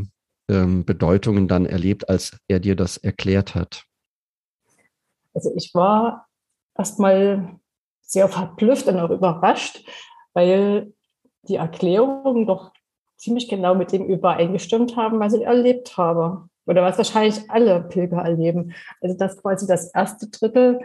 [0.50, 3.89] ähm, Bedeutungen dann erlebt, als er dir das erklärt hat?
[5.34, 6.28] Also ich war
[6.78, 7.60] erstmal
[8.02, 9.88] sehr verblüfft und auch überrascht,
[10.34, 10.94] weil
[11.44, 12.72] die Erklärungen doch
[13.18, 16.50] ziemlich genau mit dem übereingestimmt haben, was ich erlebt habe.
[16.66, 18.74] Oder was wahrscheinlich alle Pilger erleben.
[19.02, 20.80] Also das quasi das erste Drittel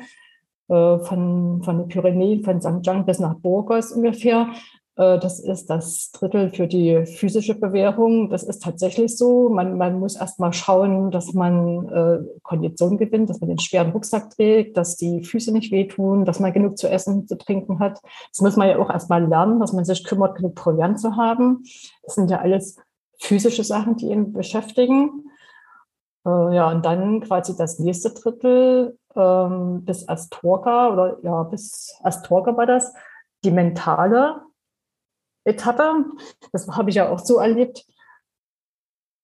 [0.68, 2.83] äh, von, von den Pyrenäen, von St.
[2.83, 8.30] Jean bis nach Burgos ungefähr, äh, das ist das Drittel für die physische Bewährung.
[8.30, 9.48] Das ist tatsächlich so.
[9.48, 13.90] Man, man muss erst mal schauen, dass man äh, Kondition gewinnt, dass man den schweren
[13.90, 18.00] Rucksack trägt, dass die Füße nicht wehtun, dass man genug zu essen, zu trinken hat.
[18.30, 21.16] Das muss man ja auch erst mal lernen, dass man sich kümmert, genug Proviant zu
[21.16, 21.64] haben.
[22.04, 22.76] Das sind ja alles
[23.18, 25.24] physische Sachen, die ihn beschäftigen.
[26.24, 32.57] Äh, ja, und dann quasi das nächste Drittel ähm, bis Astorga oder ja, bis Astorga
[32.57, 32.94] war das,
[33.42, 34.40] die mentale
[35.44, 36.04] Etappe.
[36.52, 37.85] Das habe ich ja auch so erlebt.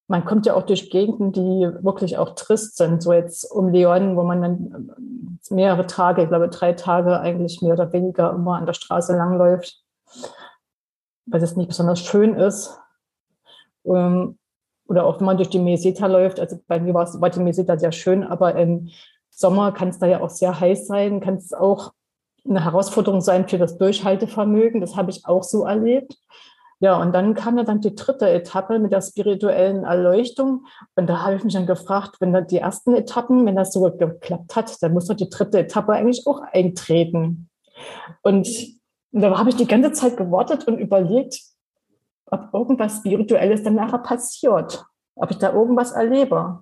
[0.09, 4.17] Man kommt ja auch durch Gegenden, die wirklich auch trist sind, so jetzt um Leon,
[4.17, 4.91] wo man dann
[5.51, 9.85] mehrere Tage, ich glaube drei Tage eigentlich mehr oder weniger immer an der Straße langläuft,
[11.27, 12.77] weil es nicht besonders schön ist.
[13.85, 14.37] Ähm,
[14.89, 17.79] oder auch wenn man durch die Meseta läuft, also bei mir war, war die Meseta
[17.79, 18.89] sehr schön, aber im
[19.31, 21.93] Sommer kann es da ja auch sehr heiß sein, kann es auch
[22.49, 24.81] eine Herausforderung sein für das Durchhaltevermögen.
[24.81, 26.17] Das habe ich auch so erlebt.
[26.83, 30.65] Ja, und dann kam ja dann die dritte Etappe mit der spirituellen Erleuchtung.
[30.95, 33.83] Und da habe ich mich dann gefragt, wenn dann die ersten Etappen, wenn das so
[33.83, 37.51] geklappt hat, dann muss doch die dritte Etappe eigentlich auch eintreten.
[38.23, 38.49] Und
[39.13, 41.39] da habe ich die ganze Zeit gewartet und überlegt,
[42.27, 44.85] ob irgendwas Spirituelles dann nachher passiert,
[45.17, 46.61] ob ich da irgendwas erlebe.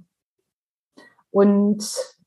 [1.31, 2.18] Und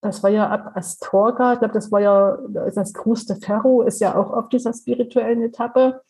[0.00, 4.14] das war ja ab Astorga, ich glaube, das war ja, das de Ferro ist ja
[4.14, 6.02] auch auf dieser spirituellen Etappe.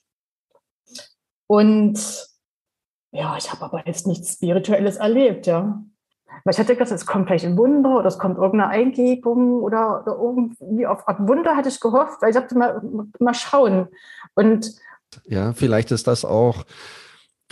[1.48, 2.29] Und
[3.12, 5.83] ja, ich habe aber jetzt nichts Spirituelles erlebt, ja.
[6.44, 10.03] Weil ich hatte gedacht, es kommt vielleicht ein Wunder oder es kommt irgendeine Eingebung oder,
[10.03, 12.81] oder irgendwie auf, auf Wunder hatte ich gehofft, weil ich dachte, mal,
[13.18, 13.88] mal schauen.
[14.35, 14.72] Und
[15.26, 16.64] ja, vielleicht ist das auch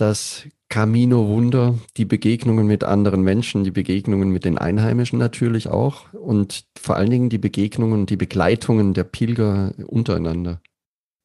[0.00, 6.64] das Camino-Wunder, die Begegnungen mit anderen Menschen, die Begegnungen mit den Einheimischen natürlich auch und
[6.78, 10.60] vor allen Dingen die Begegnungen, die Begleitungen der Pilger untereinander.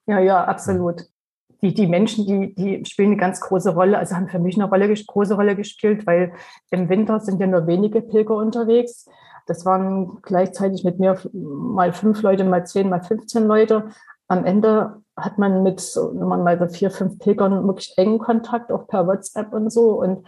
[0.08, 1.04] Ja, ja, absolut.
[1.62, 4.66] Die, die Menschen, die, die spielen eine ganz große Rolle, also haben für mich eine
[4.66, 6.34] Rolle, große Rolle gespielt, weil
[6.72, 9.08] im Winter sind ja nur wenige Pilger unterwegs.
[9.46, 13.90] Das waren gleichzeitig mit mir mal fünf Leute, mal zehn, mal 15 Leute.
[14.28, 16.12] Am Ende hat man mit so
[16.70, 20.02] vier, fünf Pilgern wirklich engen Kontakt, auch per WhatsApp und so.
[20.02, 20.28] Und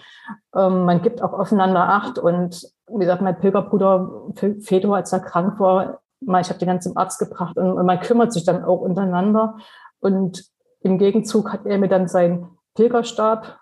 [0.55, 2.19] ähm, man gibt auch aufeinander Acht.
[2.19, 6.97] Und wie gesagt, mein Pilgerbruder Fedor, als er krank war, mal, ich habe den zum
[6.97, 9.57] Arzt gebracht und, und man kümmert sich dann auch untereinander.
[9.99, 10.45] Und
[10.81, 13.59] im Gegenzug hat er mir dann seinen Pilgerstab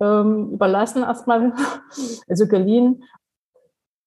[0.00, 1.52] ähm, überlassen erstmal,
[2.28, 3.04] also geliehen.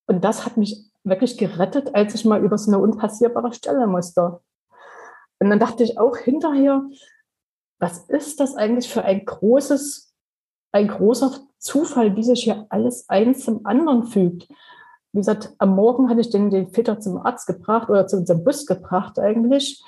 [0.07, 4.39] Und das hat mich wirklich gerettet, als ich mal über so eine unpassierbare Stelle musste.
[5.39, 6.83] Und dann dachte ich auch hinterher,
[7.79, 10.13] was ist das eigentlich für ein großes,
[10.71, 14.47] ein großer Zufall, wie sich hier alles eins zum anderen fügt.
[15.11, 18.43] Wie gesagt, am Morgen hatte ich den, den Väter zum Arzt gebracht oder zu unserem
[18.43, 19.81] Bus gebracht eigentlich.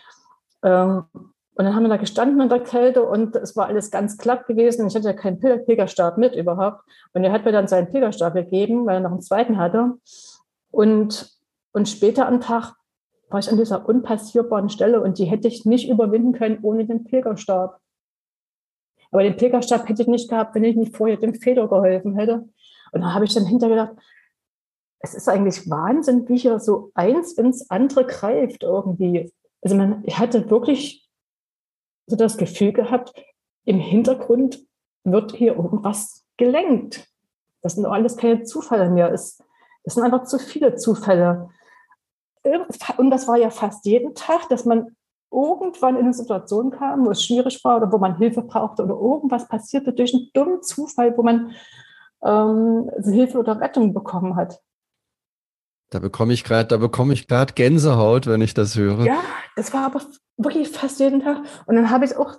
[0.64, 4.18] Ähm, und dann haben wir da gestanden in der Kälte und es war alles ganz
[4.18, 4.88] glatt gewesen.
[4.88, 6.84] Ich hatte ja keinen Pilgerstab mit überhaupt.
[7.14, 9.98] Und er hat mir dann seinen Pilgerstab gegeben, weil er noch einen zweiten hatte.
[10.72, 11.38] Und,
[11.74, 12.76] und später am Tag
[13.32, 17.04] war ich an dieser unpassierbaren Stelle und die hätte ich nicht überwinden können ohne den
[17.04, 17.80] Pilgerstab.
[19.12, 22.48] Aber den Pilgerstab hätte ich nicht gehabt, wenn ich nicht vorher dem Feder geholfen hätte.
[22.92, 24.04] Und da habe ich dann hinterher gedacht,
[25.00, 29.32] es ist eigentlich Wahnsinn, wie hier so eins ins andere greift irgendwie.
[29.62, 31.10] Also man ich hatte wirklich
[32.08, 33.14] so das Gefühl gehabt,
[33.66, 34.66] im Hintergrund
[35.04, 37.08] wird hier irgendwas gelenkt.
[37.62, 39.10] Das sind alles keine Zufälle mehr.
[39.10, 39.38] Das
[39.86, 41.50] sind einfach zu viele Zufälle
[42.98, 44.96] und das war ja fast jeden Tag, dass man
[45.32, 48.96] irgendwann in eine Situation kam, wo es schwierig war oder wo man Hilfe brauchte oder
[48.96, 51.52] irgendwas passierte durch einen dummen Zufall, wo man
[52.24, 54.60] ähm, Hilfe oder Rettung bekommen hat.
[55.90, 59.06] Da bekomme ich gerade, da bekomme ich gerade Gänsehaut, wenn ich das höre.
[59.06, 59.20] Ja,
[59.56, 60.02] das war aber
[60.38, 61.40] wirklich fast jeden Tag.
[61.66, 62.38] Und dann habe ich auch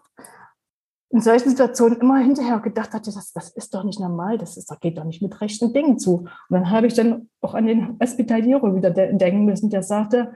[1.13, 4.71] in solchen Situationen immer hinterher gedacht hatte, das, das ist doch nicht normal, das, ist,
[4.71, 6.21] das geht doch nicht mit rechten Dingen zu.
[6.21, 10.33] Und dann habe ich dann auch an den Hospitaliero wieder denken müssen, der sagte,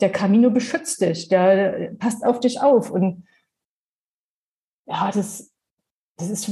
[0.00, 2.90] der Camino beschützt dich, der passt auf dich auf.
[2.90, 3.26] Und
[4.86, 5.52] ja, das,
[6.16, 6.50] das ist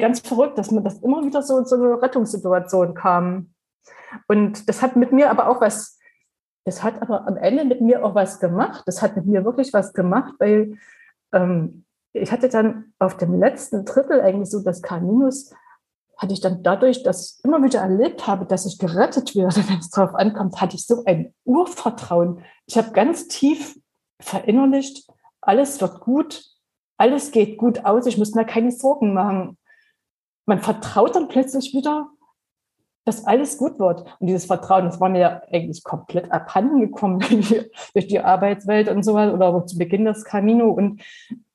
[0.00, 3.52] ganz verrückt, dass man das immer wieder so, so eine Rettungssituation kam.
[4.28, 5.98] Und das hat mit mir aber auch was,
[6.64, 8.82] das hat aber am Ende mit mir auch was gemacht.
[8.86, 10.78] Das hat mit mir wirklich was gemacht, weil
[11.32, 15.54] ähm, ich hatte dann auf dem letzten Drittel eigentlich so des Caminos,
[16.16, 19.78] hatte ich dann dadurch, dass ich immer wieder erlebt habe, dass ich gerettet werde, wenn
[19.78, 22.42] es darauf ankommt, hatte ich so ein Urvertrauen.
[22.66, 23.78] Ich habe ganz tief
[24.20, 25.06] verinnerlicht,
[25.40, 26.44] alles wird gut,
[26.98, 29.56] alles geht gut aus, ich muss mir keine Sorgen machen.
[30.44, 32.10] Man vertraut dann plötzlich wieder,
[33.06, 34.04] dass alles gut wird.
[34.18, 37.20] Und dieses Vertrauen, das war mir eigentlich komplett abhanden gekommen
[37.94, 40.70] durch die Arbeitswelt und so weiter oder zu Beginn des Camino.
[40.70, 41.00] Und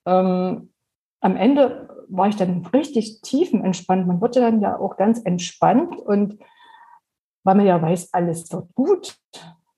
[0.06, 0.74] ähm,
[1.22, 4.08] am Ende war ich dann richtig tiefenentspannt.
[4.08, 6.40] Man wurde dann ja auch ganz entspannt und
[7.44, 9.18] weil man ja weiß, alles wird gut,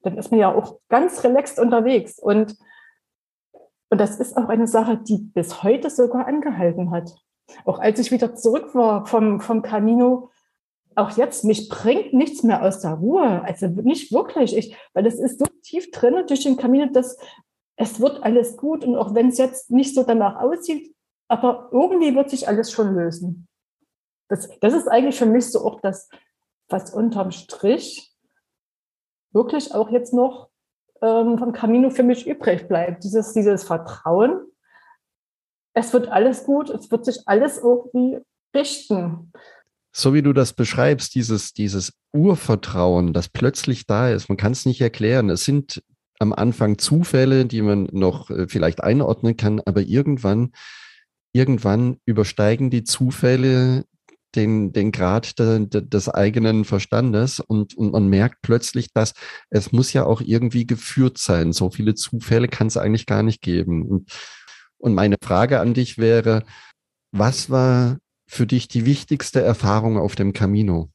[0.01, 2.17] dann ist man ja auch ganz relaxed unterwegs.
[2.19, 2.55] Und,
[3.89, 7.15] und das ist auch eine Sache, die bis heute sogar angehalten hat.
[7.65, 10.29] Auch als ich wieder zurück war vom, vom Camino,
[10.95, 13.41] auch jetzt, mich bringt nichts mehr aus der Ruhe.
[13.43, 17.17] Also nicht wirklich, ich, weil es ist so tief drin durch den Camino, dass
[17.77, 18.83] es wird alles gut.
[18.83, 20.93] Und auch wenn es jetzt nicht so danach aussieht,
[21.29, 23.47] aber irgendwie wird sich alles schon lösen.
[24.29, 26.09] Das, das ist eigentlich für mich so auch das,
[26.67, 28.13] was unterm Strich
[29.31, 30.49] wirklich auch jetzt noch
[31.01, 33.03] ähm, vom Camino für mich übrig bleibt.
[33.03, 34.41] Dieses, dieses Vertrauen.
[35.73, 38.19] Es wird alles gut, es wird sich alles irgendwie
[38.55, 39.31] richten.
[39.91, 44.65] So wie du das beschreibst, dieses, dieses Urvertrauen, das plötzlich da ist, man kann es
[44.65, 45.29] nicht erklären.
[45.29, 45.83] Es sind
[46.19, 50.51] am Anfang Zufälle, die man noch äh, vielleicht einordnen kann, aber irgendwann
[51.33, 53.85] irgendwann übersteigen die Zufälle
[54.35, 59.13] den, den Grad de, de, des eigenen Verstandes und, und man merkt plötzlich, dass
[59.49, 61.53] es muss ja auch irgendwie geführt sein.
[61.53, 63.87] So viele Zufälle kann es eigentlich gar nicht geben.
[63.87, 64.11] Und,
[64.77, 66.43] und meine Frage an dich wäre,
[67.11, 67.97] was war
[68.29, 70.89] für dich die wichtigste Erfahrung auf dem Camino?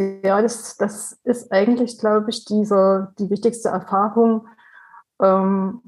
[0.00, 4.48] Ja, das, das ist eigentlich, glaube ich, diese, die wichtigste Erfahrung,
[5.20, 5.82] ähm,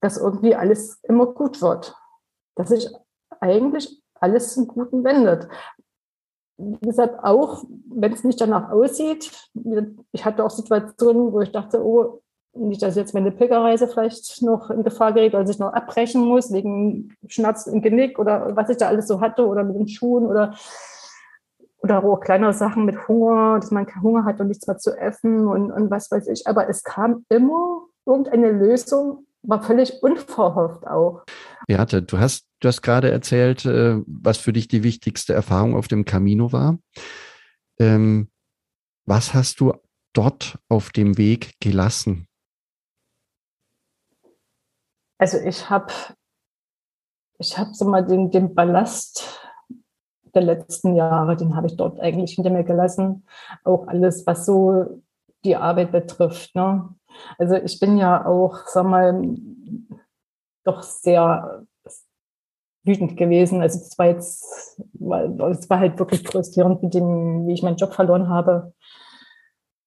[0.00, 1.94] dass irgendwie alles immer gut wird.
[2.56, 2.88] Dass sich
[3.38, 5.48] eigentlich alles zum Guten wendet.
[6.56, 9.30] Wie gesagt, auch wenn es nicht danach aussieht,
[10.10, 12.22] ich hatte auch Situationen, wo ich dachte, oh,
[12.54, 16.52] nicht, dass jetzt meine Pilgerreise vielleicht noch in Gefahr gerät, weil ich noch abbrechen muss,
[16.52, 20.26] wegen Schmerz im Genick oder was ich da alles so hatte oder mit den Schuhen
[20.26, 20.54] oder,
[21.78, 24.96] oder auch kleinere Sachen mit Hunger, dass man keinen Hunger hat und nichts mehr zu
[24.96, 26.46] essen und, und was weiß ich.
[26.46, 31.24] Aber es kam immer irgendeine Lösung, war völlig unverhofft auch.
[31.66, 35.88] Beate, du hast, du hast gerade erzählt, äh, was für dich die wichtigste Erfahrung auf
[35.88, 36.78] dem Camino war.
[37.78, 38.30] Ähm,
[39.04, 39.74] was hast du
[40.12, 42.26] dort auf dem Weg gelassen?
[45.18, 45.92] Also ich habe
[47.38, 49.45] ich hab so mal den, den Ballast
[50.36, 53.26] der letzten Jahre, den habe ich dort eigentlich hinter mir gelassen.
[53.64, 55.02] Auch alles, was so
[55.44, 56.54] die Arbeit betrifft.
[56.54, 56.88] Ne?
[57.38, 59.22] Also ich bin ja auch, sag mal,
[60.64, 61.64] doch sehr
[62.84, 63.62] wütend gewesen.
[63.62, 67.94] Also es war jetzt, es war halt wirklich frustrierend mit dem, wie ich meinen Job
[67.94, 68.72] verloren habe.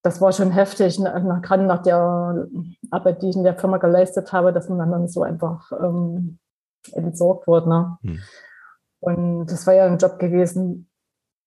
[0.02, 2.48] Das war schon heftig, nach, gerade nach der
[2.90, 6.40] Arbeit, die ich in der Firma geleistet habe, dass man dann so einfach ähm,
[6.94, 7.70] entsorgt wurde.
[7.70, 7.98] Ne?
[8.02, 8.20] Hm.
[9.00, 10.90] Und das war ja ein Job gewesen,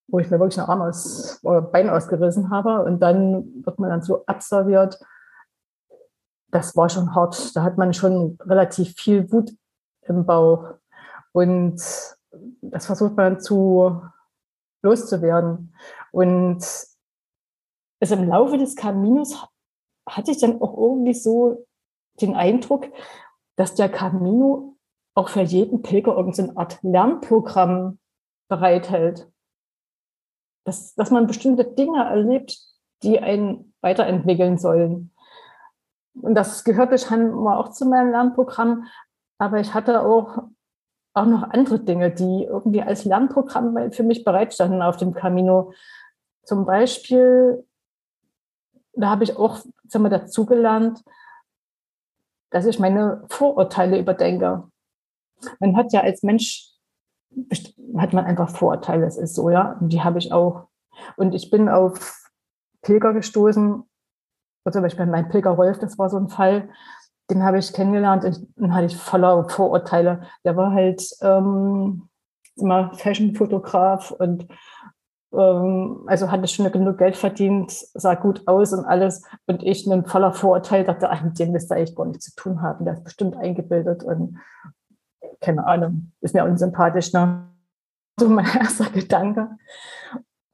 [0.08, 2.84] wo ich mir wirklich einen Arm aus, oder Bein ausgerissen habe.
[2.84, 4.98] Und dann wird man dann so abserviert
[6.52, 7.56] das war schon hart.
[7.56, 9.52] Da hat man schon relativ viel Wut
[10.02, 10.74] im Bauch.
[11.32, 11.80] Und
[12.60, 14.02] das versucht man zu
[14.82, 15.74] loszuwerden.
[16.12, 19.34] Und es im Laufe des Caminos
[20.06, 21.66] hatte ich dann auch irgendwie so
[22.20, 22.86] den Eindruck,
[23.56, 24.71] dass der Camino
[25.14, 27.98] auch für jeden Pilger irgendeine Art Lernprogramm
[28.48, 29.28] bereithält.
[30.64, 32.58] Dass, dass man bestimmte Dinge erlebt,
[33.02, 35.12] die einen weiterentwickeln sollen.
[36.14, 38.86] Und das gehörte scheinbar auch zu meinem Lernprogramm.
[39.38, 40.44] Aber ich hatte auch,
[41.14, 45.72] auch noch andere Dinge, die irgendwie als Lernprogramm für mich bereitstanden auf dem Camino.
[46.44, 47.66] Zum Beispiel,
[48.92, 51.02] da habe ich auch dazugelernt,
[52.50, 54.70] dass ich meine Vorurteile überdenke.
[55.60, 56.68] Man hat ja als Mensch,
[57.96, 59.76] hat man einfach Vorurteile, das ist so, ja.
[59.80, 60.68] Und die habe ich auch.
[61.16, 62.28] Und ich bin auf
[62.82, 63.82] Pilger gestoßen,
[64.70, 66.68] zum Beispiel mein Pilger Rolf, das war so ein Fall,
[67.30, 70.22] den habe ich kennengelernt und den hatte ich voller Vorurteile.
[70.44, 72.08] Der war halt ähm,
[72.56, 74.46] immer Fashion-Fotograf und
[75.32, 79.22] ähm, also hatte schon genug Geld verdient, sah gut aus und alles.
[79.46, 82.60] Und ich ein voller Vorurteil dachte, ach, mit dem müsste eigentlich gar nichts zu tun
[82.60, 82.84] haben.
[82.84, 84.38] Der ist bestimmt eingebildet und
[85.42, 87.12] keine Ahnung, ist mir unsympathisch.
[87.12, 87.48] Ne?
[88.18, 89.50] So mein erster Gedanke.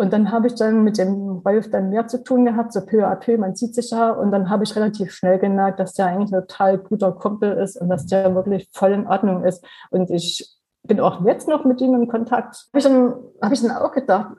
[0.01, 3.05] Und dann habe ich dann mit dem Rolf dann mehr zu tun gehabt, so peu
[3.05, 4.12] à peu, man sieht sich ja.
[4.12, 7.77] Und dann habe ich relativ schnell gemerkt, dass der eigentlich ein total guter Kumpel ist
[7.81, 9.64] und dass der wirklich voll in Ordnung ist.
[9.90, 12.68] Und ich bin auch jetzt noch mit ihm in Kontakt.
[12.68, 14.37] Habe ich, dann, hab ich dann auch gedacht,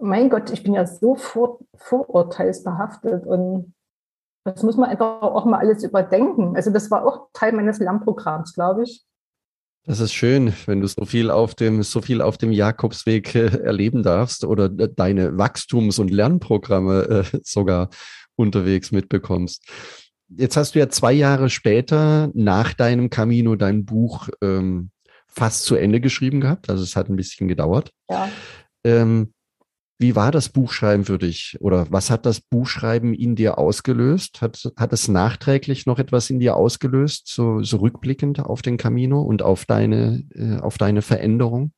[0.00, 3.74] mein Gott, ich bin ja so vor, vorurteilsbehaftet und
[4.44, 6.56] das muss man einfach auch mal alles überdenken.
[6.56, 9.04] Also das war auch Teil meines Lernprogramms, glaube ich.
[9.84, 13.46] Das ist schön, wenn du so viel auf dem, so viel auf dem Jakobsweg äh,
[13.64, 17.90] erleben darfst oder deine Wachstums- und Lernprogramme äh, sogar
[18.36, 19.64] unterwegs mitbekommst.
[20.28, 24.90] Jetzt hast du ja zwei Jahre später nach deinem Camino dein Buch ähm,
[25.26, 26.70] fast zu Ende geschrieben gehabt.
[26.70, 27.90] Also es hat ein bisschen gedauert.
[28.08, 28.28] Ja.
[28.84, 29.32] Ähm,
[30.02, 31.56] wie war das Buchschreiben für dich?
[31.60, 34.42] Oder was hat das Buchschreiben in dir ausgelöst?
[34.42, 39.22] Hat, hat es nachträglich noch etwas in dir ausgelöst, so, so rückblickend auf den Camino
[39.22, 41.72] und auf deine, äh, auf deine Veränderung?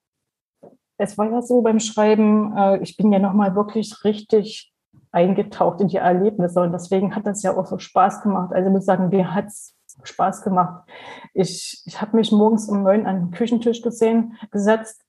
[0.96, 4.72] Es war ja so beim Schreiben, äh, ich bin ja nochmal wirklich richtig
[5.12, 8.52] eingetaucht in die Erlebnisse und deswegen hat das ja auch so Spaß gemacht.
[8.52, 10.88] Also ich muss sagen, mir hat es Spaß gemacht.
[11.34, 15.03] Ich, ich habe mich morgens um neun an den Küchentisch gesehen, gesetzt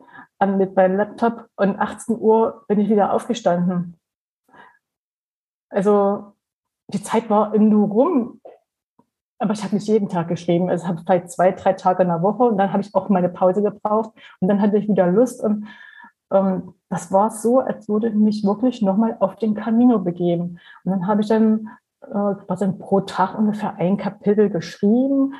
[0.57, 3.97] mit meinem Laptop und 18 Uhr bin ich wieder aufgestanden.
[5.69, 6.33] Also
[6.87, 8.41] die Zeit war im Nu rum,
[9.39, 10.69] aber ich habe nicht jeden Tag geschrieben.
[10.69, 13.29] Also habe vielleicht zwei, drei Tage in der Woche und dann habe ich auch meine
[13.29, 15.67] Pause gebraucht und dann hatte ich wieder Lust und
[16.31, 20.59] ähm, das war so, als würde ich mich wirklich nochmal auf den Camino begeben.
[20.83, 21.69] Und dann habe ich dann
[22.07, 25.33] äh, was dann pro Tag ungefähr ein Kapitel geschrieben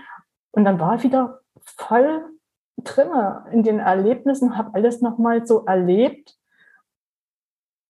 [0.51, 2.25] und dann war ich wieder voll
[2.83, 6.37] drinne in den Erlebnissen, habe alles nochmal so erlebt.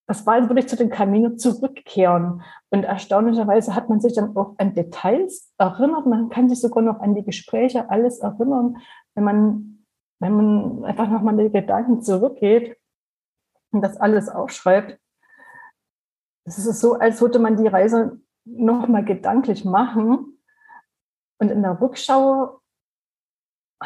[0.08, 2.44] Das war, als würde ich zu den Camino zurückkehren.
[2.70, 6.06] Und erstaunlicherweise hat man sich dann auch an Details erinnert.
[6.06, 8.78] Man kann sich sogar noch an die Gespräche alles erinnern,
[9.16, 9.86] wenn man,
[10.20, 12.78] wenn man einfach nochmal die Gedanken zurückgeht
[13.72, 15.00] und das alles aufschreibt.
[16.48, 20.40] Es ist so, als würde man die Reise nochmal gedanklich machen.
[21.40, 22.62] Und in der Rückschau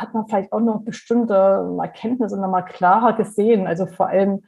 [0.01, 3.67] hat man vielleicht auch noch bestimmte Erkenntnisse nochmal klarer gesehen.
[3.67, 4.43] Also vor allem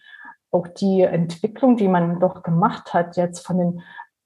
[0.52, 3.82] auch die Entwicklung, die man doch gemacht hat, jetzt von den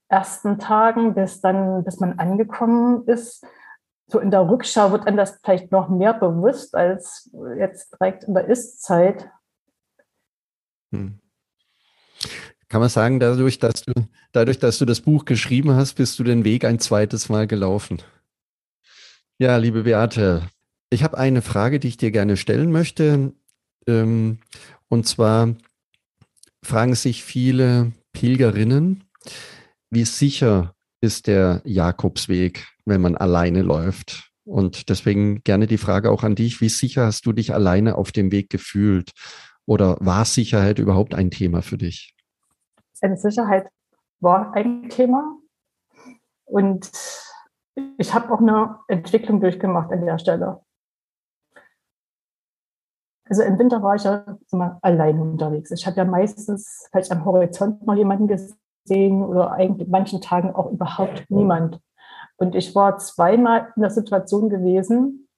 [0.08, 3.44] ersten Tagen bis dann, bis man angekommen ist.
[4.08, 8.34] So in der Rückschau wird einem das vielleicht noch mehr bewusst als jetzt direkt in
[8.34, 9.28] der Ist-Zeit.
[10.92, 11.20] Hm.
[12.68, 13.92] Kann man sagen, dadurch dass, du,
[14.32, 18.02] dadurch, dass du das Buch geschrieben hast, bist du den Weg ein zweites Mal gelaufen?
[19.38, 20.48] Ja, liebe Beate,
[20.96, 23.34] ich habe eine Frage, die ich dir gerne stellen möchte.
[23.86, 24.38] Ähm,
[24.88, 25.54] und zwar
[26.64, 29.04] fragen sich viele Pilgerinnen,
[29.90, 34.30] wie sicher ist der Jakobsweg, wenn man alleine läuft?
[34.44, 38.10] Und deswegen gerne die Frage auch an dich, wie sicher hast du dich alleine auf
[38.10, 39.10] dem Weg gefühlt?
[39.66, 42.16] Oder war Sicherheit überhaupt ein Thema für dich?
[43.02, 43.68] Eine Sicherheit
[44.20, 45.36] war ein Thema.
[46.46, 46.90] Und
[47.98, 50.62] ich habe auch eine Entwicklung durchgemacht an der Stelle.
[53.28, 55.70] Also im Winter war ich ja mal allein unterwegs.
[55.72, 60.70] Ich habe ja meistens vielleicht am Horizont mal jemanden gesehen oder eigentlich manchen Tagen auch
[60.70, 61.80] überhaupt niemand.
[62.36, 65.28] Und ich war zweimal in der Situation gewesen,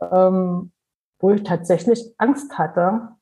[0.00, 0.72] ähm,
[1.18, 3.16] wo ich tatsächlich Angst hatte.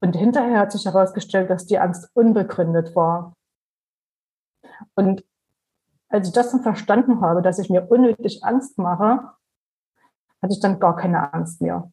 [0.00, 3.34] Und hinterher hat sich herausgestellt, dass die Angst unbegründet war.
[4.94, 5.24] Und
[6.08, 9.30] als ich das dann verstanden habe, dass ich mir unnötig Angst mache,
[10.42, 11.90] hatte ich dann gar keine Angst mehr.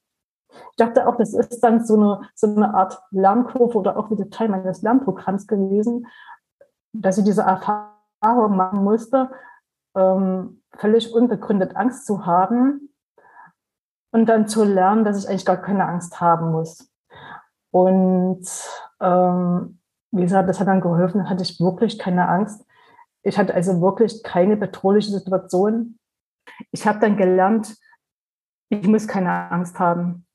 [0.72, 4.30] Ich dachte auch, das ist dann so eine, so eine Art Lernkurve oder auch wieder
[4.30, 6.08] Teil meines Lernprogramms gewesen,
[6.94, 9.30] dass ich diese Erfahrung machen musste,
[9.96, 12.90] ähm, völlig unbegründet Angst zu haben
[14.12, 16.92] und dann zu lernen, dass ich eigentlich gar keine Angst haben muss.
[17.72, 18.48] Und
[19.00, 19.80] ähm,
[20.12, 22.66] wie gesagt, das hat dann geholfen, dann hatte ich wirklich keine Angst.
[23.24, 25.98] Ich hatte also wirklich keine bedrohliche Situation.
[26.72, 27.76] Ich habe dann gelernt,
[28.70, 30.26] ich muss keine Angst haben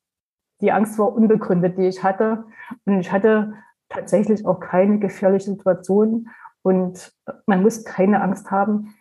[0.61, 2.45] die Angst war unbegründet, die ich hatte.
[2.85, 3.55] Und ich hatte
[3.89, 6.29] tatsächlich auch keine gefährliche Situation.
[6.63, 7.13] Und
[7.47, 8.95] man muss keine Angst haben.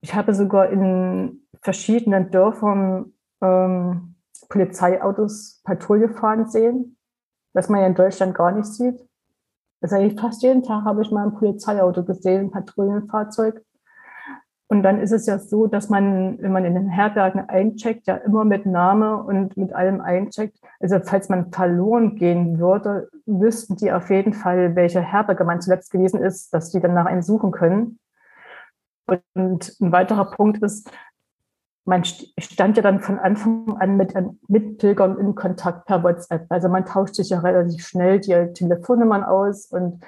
[0.00, 4.14] Ich habe sogar in verschiedenen Dörfern ähm,
[4.48, 6.96] Polizeiautos Patrouille fahren sehen,
[7.52, 9.00] was man ja in Deutschland gar nicht sieht.
[9.80, 13.62] Also fast jeden Tag habe ich mal ein Polizeiauto gesehen, ein Patrouillenfahrzeug.
[14.68, 18.16] Und dann ist es ja so, dass man, wenn man in den Herbergen eincheckt, ja
[18.16, 20.58] immer mit Name und mit allem eincheckt.
[20.80, 25.92] Also falls man verloren gehen würde, wüssten die auf jeden Fall, welche Herberge man zuletzt
[25.92, 28.00] gewesen ist, dass die dann nach einem suchen können.
[29.06, 30.90] Und ein weiterer Punkt ist,
[31.84, 34.12] man stand ja dann von Anfang an mit
[34.48, 36.46] Mitpilgern in Kontakt per WhatsApp.
[36.48, 40.02] Also man tauscht sich ja relativ schnell die Telefonnummern aus und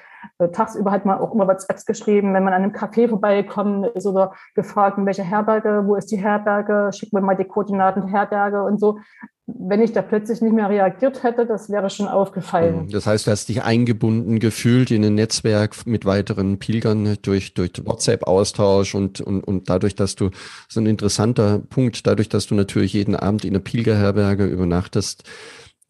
[0.53, 4.33] tagsüber hat man auch immer WhatsApps geschrieben, wenn man an einem Café vorbeigekommen ist oder
[4.55, 8.63] gefragt, in welcher Herberge, wo ist die Herberge, schickt mir mal die Koordinaten der Herberge
[8.63, 8.99] und so.
[9.47, 12.85] Wenn ich da plötzlich nicht mehr reagiert hätte, das wäre schon aufgefallen.
[12.85, 12.91] Mhm.
[12.91, 17.73] Das heißt, du hast dich eingebunden gefühlt in ein Netzwerk mit weiteren Pilgern durch, durch
[17.83, 22.55] WhatsApp-Austausch und, und, und dadurch, dass du, das ist ein interessanter Punkt, dadurch, dass du
[22.55, 25.25] natürlich jeden Abend in einer Pilgerherberge übernachtest,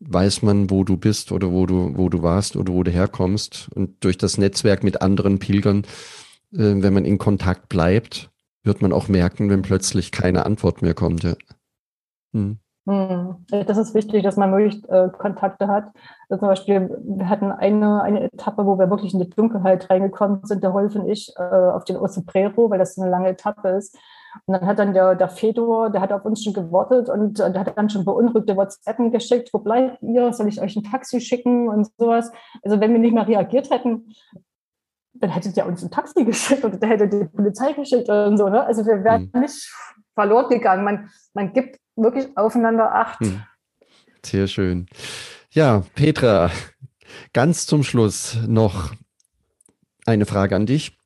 [0.01, 3.69] weiß man, wo du bist oder wo du, wo du warst oder wo du herkommst.
[3.75, 5.85] Und durch das Netzwerk mit anderen Pilgern,
[6.53, 8.31] äh, wenn man in Kontakt bleibt,
[8.63, 11.25] wird man auch merken, wenn plötzlich keine Antwort mehr kommt.
[11.25, 11.35] Ja.
[12.33, 12.59] Hm.
[12.87, 13.37] hm.
[13.67, 15.91] Das ist wichtig, dass man wirklich äh, Kontakte hat.
[16.29, 20.45] Also zum Beispiel, wir hatten eine, eine Etappe, wo wir wirklich in die Dunkelheit reingekommen
[20.45, 23.97] sind, der Wolf und ich, äh, auf den Oseprero, weil das eine lange Etappe ist.
[24.47, 27.59] Und dann hat dann der, der Fedor, der hat auf uns schon gewartet und der
[27.59, 30.33] hat dann schon beunruhigte WhatsApp geschickt, wo bleibt ihr?
[30.33, 32.31] Soll ich euch ein Taxi schicken und sowas?
[32.63, 34.13] Also wenn wir nicht mehr reagiert hätten,
[35.15, 38.49] dann hättet ihr uns ein Taxi geschickt oder der hätte die Polizei geschickt und so.
[38.49, 38.65] Ne?
[38.65, 39.41] Also wir wären hm.
[39.41, 39.73] nicht
[40.15, 40.85] verloren gegangen.
[40.85, 43.21] Man, man gibt wirklich aufeinander Acht.
[43.21, 43.43] Hm.
[44.25, 44.87] Sehr schön.
[45.51, 46.51] Ja, Petra,
[47.33, 48.93] ganz zum Schluss noch
[50.07, 50.99] eine Frage an dich.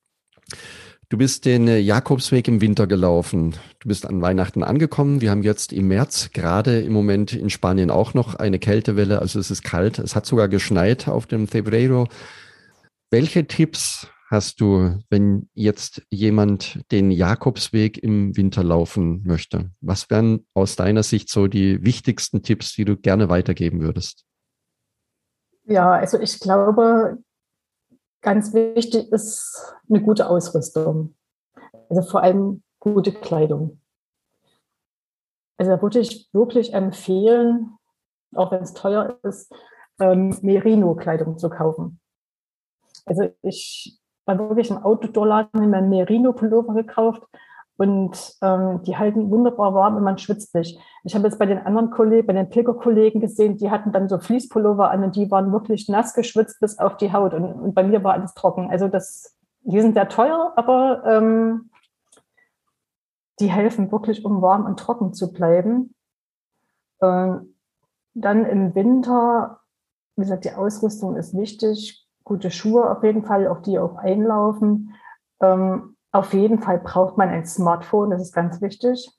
[1.12, 3.54] Du bist den äh, Jakobsweg im Winter gelaufen.
[3.80, 5.20] Du bist an Weihnachten angekommen.
[5.20, 9.18] Wir haben jetzt im März gerade im Moment in Spanien auch noch eine Kältewelle.
[9.18, 9.98] Also es ist kalt.
[9.98, 12.08] Es hat sogar geschneit auf dem Cebrero.
[13.10, 19.70] Welche Tipps hast du, wenn jetzt jemand den Jakobsweg im Winter laufen möchte?
[19.82, 24.24] Was wären aus deiner Sicht so die wichtigsten Tipps, die du gerne weitergeben würdest?
[25.64, 27.18] Ja, also ich glaube,
[28.22, 31.14] Ganz wichtig ist eine gute Ausrüstung.
[31.90, 33.80] Also vor allem gute Kleidung.
[35.58, 37.76] Also da würde ich wirklich empfehlen,
[38.34, 39.52] auch wenn es teuer ist,
[40.00, 42.00] ähm, Merino-Kleidung zu kaufen.
[43.04, 47.22] Also ich war wirklich im Outdoor-Laden in meinem Merino-Pullover gekauft
[47.76, 50.78] und ähm, die halten wunderbar warm und man schwitzt nicht.
[51.04, 54.18] Ich habe jetzt bei den anderen Kollegen, bei den Pilgerkollegen gesehen, die hatten dann so
[54.18, 57.34] Fließpullover an und die waren wirklich nass geschwitzt bis auf die Haut.
[57.34, 58.70] Und, und bei mir war alles trocken.
[58.70, 61.70] Also das, die sind sehr teuer, aber ähm,
[63.40, 65.94] die helfen wirklich, um warm und trocken zu bleiben.
[67.00, 67.54] Ähm,
[68.14, 69.60] dann im Winter,
[70.16, 72.06] wie gesagt, die Ausrüstung ist wichtig.
[72.24, 74.94] Gute Schuhe auf jeden Fall, auch die auch einlaufen.
[75.40, 79.10] Ähm, auf jeden Fall braucht man ein Smartphone, das ist ganz wichtig,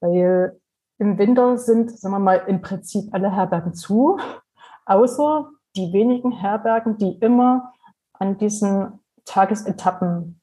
[0.00, 0.58] weil
[0.98, 4.18] im Winter sind, sagen wir mal, im Prinzip alle Herbergen zu,
[4.86, 7.72] außer die wenigen Herbergen, die immer
[8.14, 10.40] an diesen Tagesetappen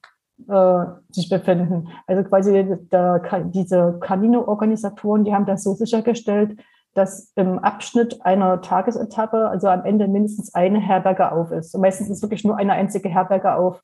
[0.48, 1.88] äh, sich befinden.
[2.06, 6.60] Also quasi der, diese Camino-Organisatoren, die haben das so sichergestellt,
[6.94, 11.74] dass im Abschnitt einer Tagesetappe, also am Ende mindestens eine Herberge auf ist.
[11.74, 13.82] Und meistens ist wirklich nur eine einzige Herberge auf.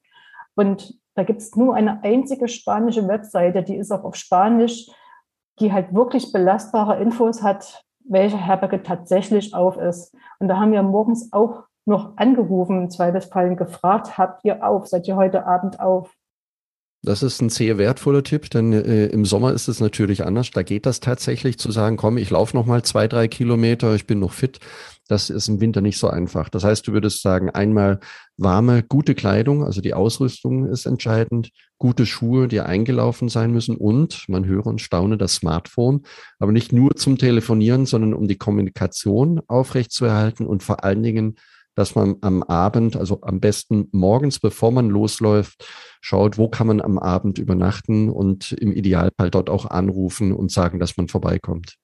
[0.55, 4.87] Und da gibt es nur eine einzige spanische Webseite, die ist auch auf Spanisch,
[5.59, 10.15] die halt wirklich belastbare Infos hat, welche Herberge tatsächlich auf ist.
[10.39, 15.09] Und da haben wir morgens auch noch angerufen, im Zweifelsfall gefragt, habt ihr auf, seid
[15.09, 16.13] ihr heute Abend auf?
[17.03, 20.51] Das ist ein sehr wertvoller Tipp, denn äh, im Sommer ist es natürlich anders.
[20.51, 24.07] Da geht das tatsächlich zu sagen, komm, ich laufe noch mal zwei, drei Kilometer, ich
[24.07, 24.59] bin noch fit.
[25.09, 26.49] Das ist im Winter nicht so einfach.
[26.49, 28.01] Das heißt, du würdest sagen, einmal
[28.37, 34.25] warme, gute Kleidung, also die Ausrüstung ist entscheidend, gute Schuhe, die eingelaufen sein müssen und,
[34.29, 36.03] man höre und staune, das Smartphone,
[36.39, 41.37] aber nicht nur zum Telefonieren, sondern um die Kommunikation aufrechtzuerhalten und vor allen Dingen
[41.77, 45.69] dass man am Abend, also am besten morgens, bevor man losläuft,
[46.01, 50.81] schaut, wo kann man am Abend übernachten und im Idealfall dort auch anrufen und sagen,
[50.81, 51.77] dass man vorbeikommt.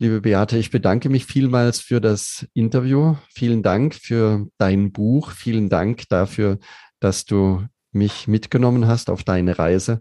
[0.00, 3.14] Liebe Beate, ich bedanke mich vielmals für das Interview.
[3.32, 5.30] Vielen Dank für dein Buch.
[5.30, 6.58] Vielen Dank dafür,
[6.98, 10.00] dass du mich mitgenommen hast auf deine Reise.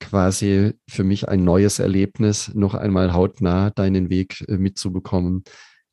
[0.00, 5.44] Quasi für mich ein neues Erlebnis, noch einmal hautnah deinen Weg äh, mitzubekommen.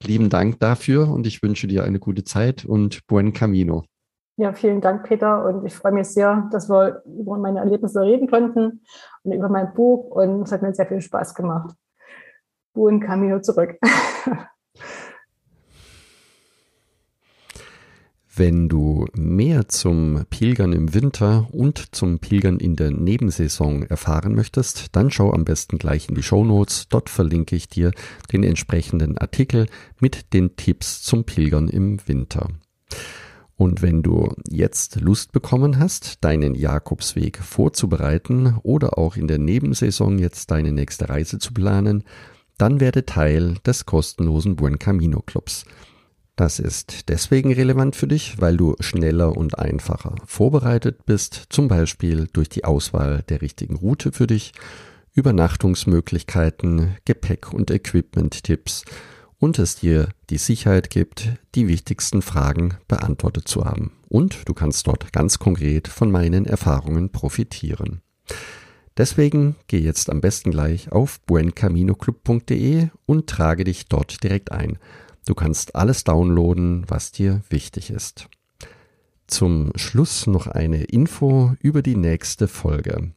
[0.03, 3.85] Lieben Dank dafür und ich wünsche dir eine gute Zeit und buen camino.
[4.35, 5.45] Ja, vielen Dank, Peter.
[5.45, 8.81] Und ich freue mich sehr, dass wir über meine Erlebnisse reden konnten
[9.23, 10.11] und über mein Buch.
[10.11, 11.73] Und es hat mir sehr viel Spaß gemacht.
[12.79, 13.77] Buen Camino zurück.
[18.33, 24.95] Wenn du mehr zum Pilgern im Winter und zum Pilgern in der Nebensaison erfahren möchtest,
[24.95, 26.87] dann schau am besten gleich in die Show Notes.
[26.87, 27.91] Dort verlinke ich dir
[28.31, 29.65] den entsprechenden Artikel
[29.99, 32.47] mit den Tipps zum Pilgern im Winter.
[33.57, 40.17] Und wenn du jetzt Lust bekommen hast, deinen Jakobsweg vorzubereiten oder auch in der Nebensaison
[40.17, 42.05] jetzt deine nächste Reise zu planen,
[42.59, 45.65] dann werde Teil des kostenlosen Buen Camino Clubs.
[46.35, 52.27] Das ist deswegen relevant für dich, weil du schneller und einfacher vorbereitet bist, zum Beispiel
[52.31, 54.53] durch die Auswahl der richtigen Route für dich,
[55.13, 58.85] Übernachtungsmöglichkeiten, Gepäck- und Equipment-Tipps
[59.37, 63.93] und es dir die Sicherheit gibt, die wichtigsten Fragen beantwortet zu haben.
[64.09, 68.01] Und du kannst dort ganz konkret von meinen Erfahrungen profitieren.
[68.97, 74.77] Deswegen geh jetzt am besten gleich auf buencaminoclub.de und trage dich dort direkt ein.
[75.25, 78.27] Du kannst alles downloaden, was dir wichtig ist.
[79.27, 83.11] Zum Schluss noch eine Info über die nächste Folge,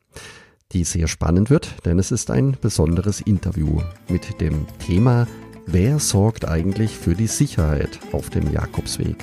[0.73, 5.27] die sehr spannend wird, denn es ist ein besonderes Interview mit dem Thema
[5.67, 9.17] Wer sorgt eigentlich für die Sicherheit auf dem Jakobsweg?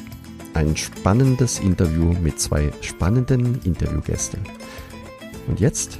[0.54, 4.40] Ein spannendes Interview mit zwei spannenden Interviewgästen.
[5.48, 6.00] Und jetzt